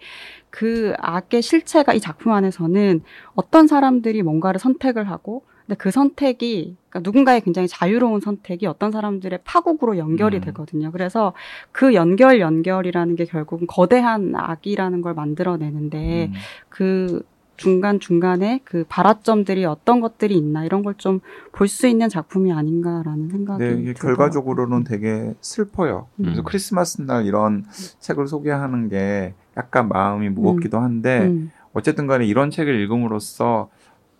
그 0.51 0.93
악의 0.99 1.41
실체가 1.41 1.95
이 1.95 1.99
작품 1.99 2.31
안에서는 2.31 3.01
어떤 3.33 3.65
사람들이 3.65 4.21
뭔가를 4.21 4.59
선택을 4.59 5.09
하고 5.09 5.45
근데 5.65 5.77
그 5.77 5.91
선택이 5.91 6.75
그러니까 6.89 7.07
누군가의 7.09 7.41
굉장히 7.41 7.67
자유로운 7.67 8.19
선택이 8.21 8.65
어떤 8.67 8.91
사람들의 8.91 9.39
파국으로 9.43 9.97
연결이 9.97 10.37
음. 10.37 10.41
되거든요. 10.41 10.91
그래서 10.91 11.33
그 11.71 11.93
연결 11.93 12.39
연결이라는 12.39 13.15
게 13.15 13.25
결국은 13.25 13.67
거대한 13.67 14.33
악이라는 14.35 15.01
걸 15.01 15.13
만들어내는데 15.13 16.25
음. 16.31 16.33
그 16.69 17.23
중간 17.55 17.99
중간에 17.99 18.59
그 18.63 18.83
발화점들이 18.89 19.63
어떤 19.65 20.01
것들이 20.01 20.35
있나 20.35 20.65
이런 20.65 20.81
걸 20.83 20.95
좀 20.97 21.19
볼 21.53 21.67
수 21.67 21.87
있는 21.87 22.09
작품이 22.09 22.51
아닌가라는 22.51 23.29
생각이 23.29 23.63
네, 23.63 23.71
이게. 23.79 23.93
결과적으로는 23.93 24.83
되게 24.83 25.33
슬퍼요. 25.39 26.07
그래서 26.17 26.41
음. 26.41 26.43
크리스마스 26.43 27.01
날 27.03 27.25
이런 27.25 27.63
책을 27.99 28.27
소개하는 28.27 28.89
게 28.89 29.33
약간 29.55 29.87
마음이 29.87 30.29
무겁기도 30.29 30.79
한데 30.79 31.27
음, 31.27 31.51
어쨌든 31.73 32.07
간에 32.07 32.25
이런 32.25 32.49
책을 32.49 32.79
읽음으로써 32.81 33.69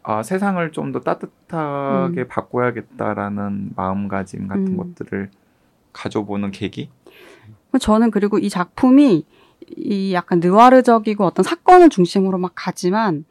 아, 0.04 0.22
세상을 0.24 0.72
좀 0.72 0.92
더 0.92 1.00
따뜻하게 1.00 2.28
바꿔야겠다라는 2.28 3.72
마음가짐 3.76 4.48
같은 4.48 4.68
음. 4.68 4.78
것들을 4.78 5.30
가져보는 5.94 6.52
계기? 6.52 6.90
저는 7.80 8.12
그리고 8.12 8.38
이 8.38 8.50
작품이 8.50 9.26
이 9.78 10.14
약간 10.14 10.40
느와르적이고 10.40 11.24
어떤 11.26 11.44
사건을 11.44 11.90
중심으로 11.90 12.38
막 12.38 12.52
가지만 12.54 13.26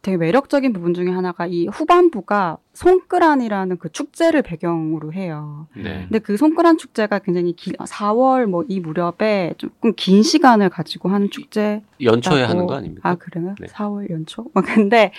되게 0.00 0.16
매력적인 0.16 0.72
부분 0.72 0.94
중에 0.94 1.10
하나가 1.10 1.46
이 1.46 1.68
후반부가 1.68 2.56
송끄란이라는 2.72 3.76
그 3.78 3.88
축제를 3.92 4.42
배경으로 4.42 5.12
해요. 5.12 5.68
네. 5.76 6.06
근데 6.08 6.18
그 6.18 6.36
송끄란 6.36 6.76
축제가 6.78 7.20
굉장히 7.20 7.52
길, 7.52 7.74
4월 7.74 8.46
뭐 8.46 8.64
이 8.68 8.80
무렵에 8.80 9.54
조금 9.58 9.92
긴 9.94 10.24
시간을 10.24 10.70
가지고 10.70 11.10
하는 11.10 11.30
축제. 11.30 11.82
연초에 12.02 12.42
하는 12.42 12.66
거 12.66 12.74
아닙니까? 12.74 13.08
아, 13.08 13.14
그래요? 13.14 13.54
네. 13.60 13.68
4월 13.68 14.10
연초? 14.10 14.46
막 14.54 14.64
근데 14.64 15.12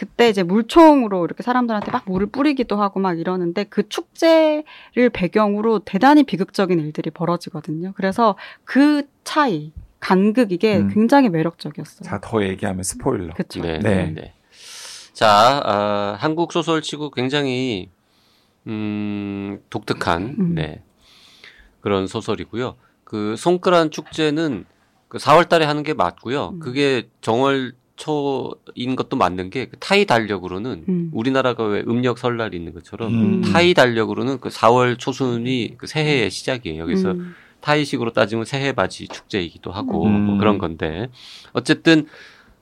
그때 0.00 0.30
이제 0.30 0.42
물총으로 0.42 1.26
이렇게 1.26 1.42
사람들한테 1.42 1.92
막 1.92 2.04
물을 2.06 2.26
뿌리기도 2.26 2.80
하고 2.80 3.00
막 3.00 3.20
이러는데 3.20 3.64
그 3.64 3.86
축제를 3.86 5.10
배경으로 5.12 5.80
대단히 5.80 6.22
비극적인 6.22 6.80
일들이 6.80 7.10
벌어지거든요. 7.10 7.92
그래서 7.94 8.34
그 8.64 9.02
차이, 9.24 9.72
간극 10.00 10.52
이게 10.52 10.78
음. 10.78 10.88
굉장히 10.88 11.28
매력적이었어요. 11.28 12.08
자, 12.08 12.18
더 12.22 12.42
얘기하면 12.42 12.82
스포일러. 12.82 13.34
그쵸. 13.34 13.60
네, 13.60 13.78
네. 13.78 14.06
네. 14.06 14.14
네. 14.14 14.34
자, 15.12 15.60
아, 15.66 16.16
한국 16.18 16.54
소설 16.54 16.80
치고 16.80 17.10
굉장히 17.10 17.90
음, 18.68 19.60
독특한 19.68 20.34
음. 20.38 20.54
네. 20.54 20.82
그런 21.82 22.06
소설이고요. 22.06 22.76
그 23.04 23.36
송크란 23.36 23.90
축제는 23.90 24.64
그 25.08 25.18
4월 25.18 25.46
달에 25.46 25.66
하는 25.66 25.82
게 25.82 25.92
맞고요. 25.92 26.52
음. 26.54 26.58
그게 26.60 27.10
정월 27.20 27.74
초인 28.00 28.96
것도 28.96 29.16
맞는 29.18 29.50
게그 29.50 29.76
타이 29.78 30.06
달력으로는 30.06 30.84
음. 30.88 31.10
우리나라가 31.12 31.64
왜 31.64 31.84
음력 31.86 32.18
설날이 32.18 32.56
있는 32.56 32.72
것처럼 32.72 33.12
음. 33.12 33.40
타이 33.42 33.74
달력으로는 33.74 34.40
그 34.40 34.48
4월 34.48 34.98
초순이 34.98 35.74
그 35.76 35.86
새해의 35.86 36.30
시작이에요. 36.30 36.86
그래서 36.86 37.10
음. 37.10 37.34
타이식으로 37.60 38.14
따지면 38.14 38.46
새해 38.46 38.72
맞이 38.72 39.06
축제이기도 39.06 39.70
하고 39.70 40.06
음. 40.06 40.12
뭐 40.24 40.38
그런 40.38 40.56
건데 40.56 41.10
어쨌든 41.52 42.06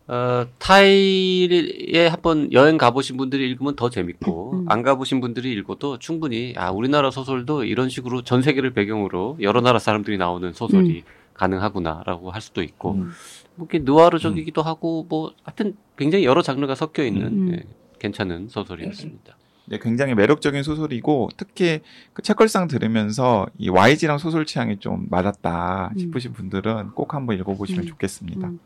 어, 0.09 0.45
타이에 0.59 2.09
한번 2.09 2.53
여행 2.53 2.77
가보신 2.77 3.17
분들이 3.17 3.49
읽으면 3.49 3.77
더 3.77 3.91
재밌고 3.91 4.53
음. 4.55 4.65
안 4.69 4.83
가보신 4.83 5.21
분들이 5.21 5.53
읽어도 5.53 6.01
충분히 6.01 6.53
아 6.57 6.73
우리나라 6.73 7.13
소설도 7.13 7.63
이런 7.63 7.89
식으로 7.89 8.23
전 8.23 8.43
세계를 8.43 8.73
배경으로 8.73 9.39
여러 9.41 9.61
나라 9.61 9.79
사람들이 9.79 10.19
나오는 10.19 10.53
소설이 10.53 11.05
가능하구나라고 11.35 12.33
할 12.33 12.41
수도 12.41 12.63
있고 12.63 12.95
음. 12.95 13.13
뭐 13.59 13.67
이렇게 13.71 13.85
느와르적이기도 13.85 14.63
하고 14.63 15.05
뭐 15.09 15.33
하여튼 15.43 15.77
굉장히 15.97 16.25
여러 16.25 16.43
장르가 16.43 16.75
섞여 16.75 17.05
있는 17.05 17.27
음. 17.27 17.53
예, 17.53 17.65
괜찮은 17.99 18.49
소설이었습니다. 18.49 19.37
네, 19.67 19.79
굉장히 19.83 20.15
매력적인 20.15 20.63
소설이고 20.63 21.29
특히 21.37 21.81
그 22.15 22.23
책걸상 22.23 22.69
들으면서 22.69 23.47
이 23.59 23.69
YG랑 23.69 24.17
소설 24.19 24.47
취향이 24.47 24.79
좀 24.79 25.07
맞았다 25.11 25.91
음. 25.93 25.99
싶으신 25.99 26.33
분들은 26.33 26.93
꼭 26.93 27.15
한번 27.15 27.37
읽어보시면 27.39 27.85
음. 27.85 27.89
좋겠습니다. 27.89 28.49
음. 28.49 28.61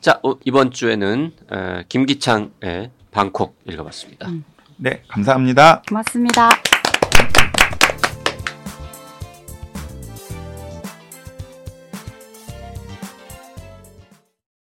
자 0.00 0.18
어, 0.22 0.36
이번 0.44 0.70
주에는 0.70 1.32
에, 1.52 1.84
김기창의 1.88 2.90
방콕 3.10 3.58
읽어봤습니다. 3.68 4.28
음. 4.28 4.44
네, 4.76 5.02
감사합니다. 5.08 5.82
고맙습니다. 5.88 6.48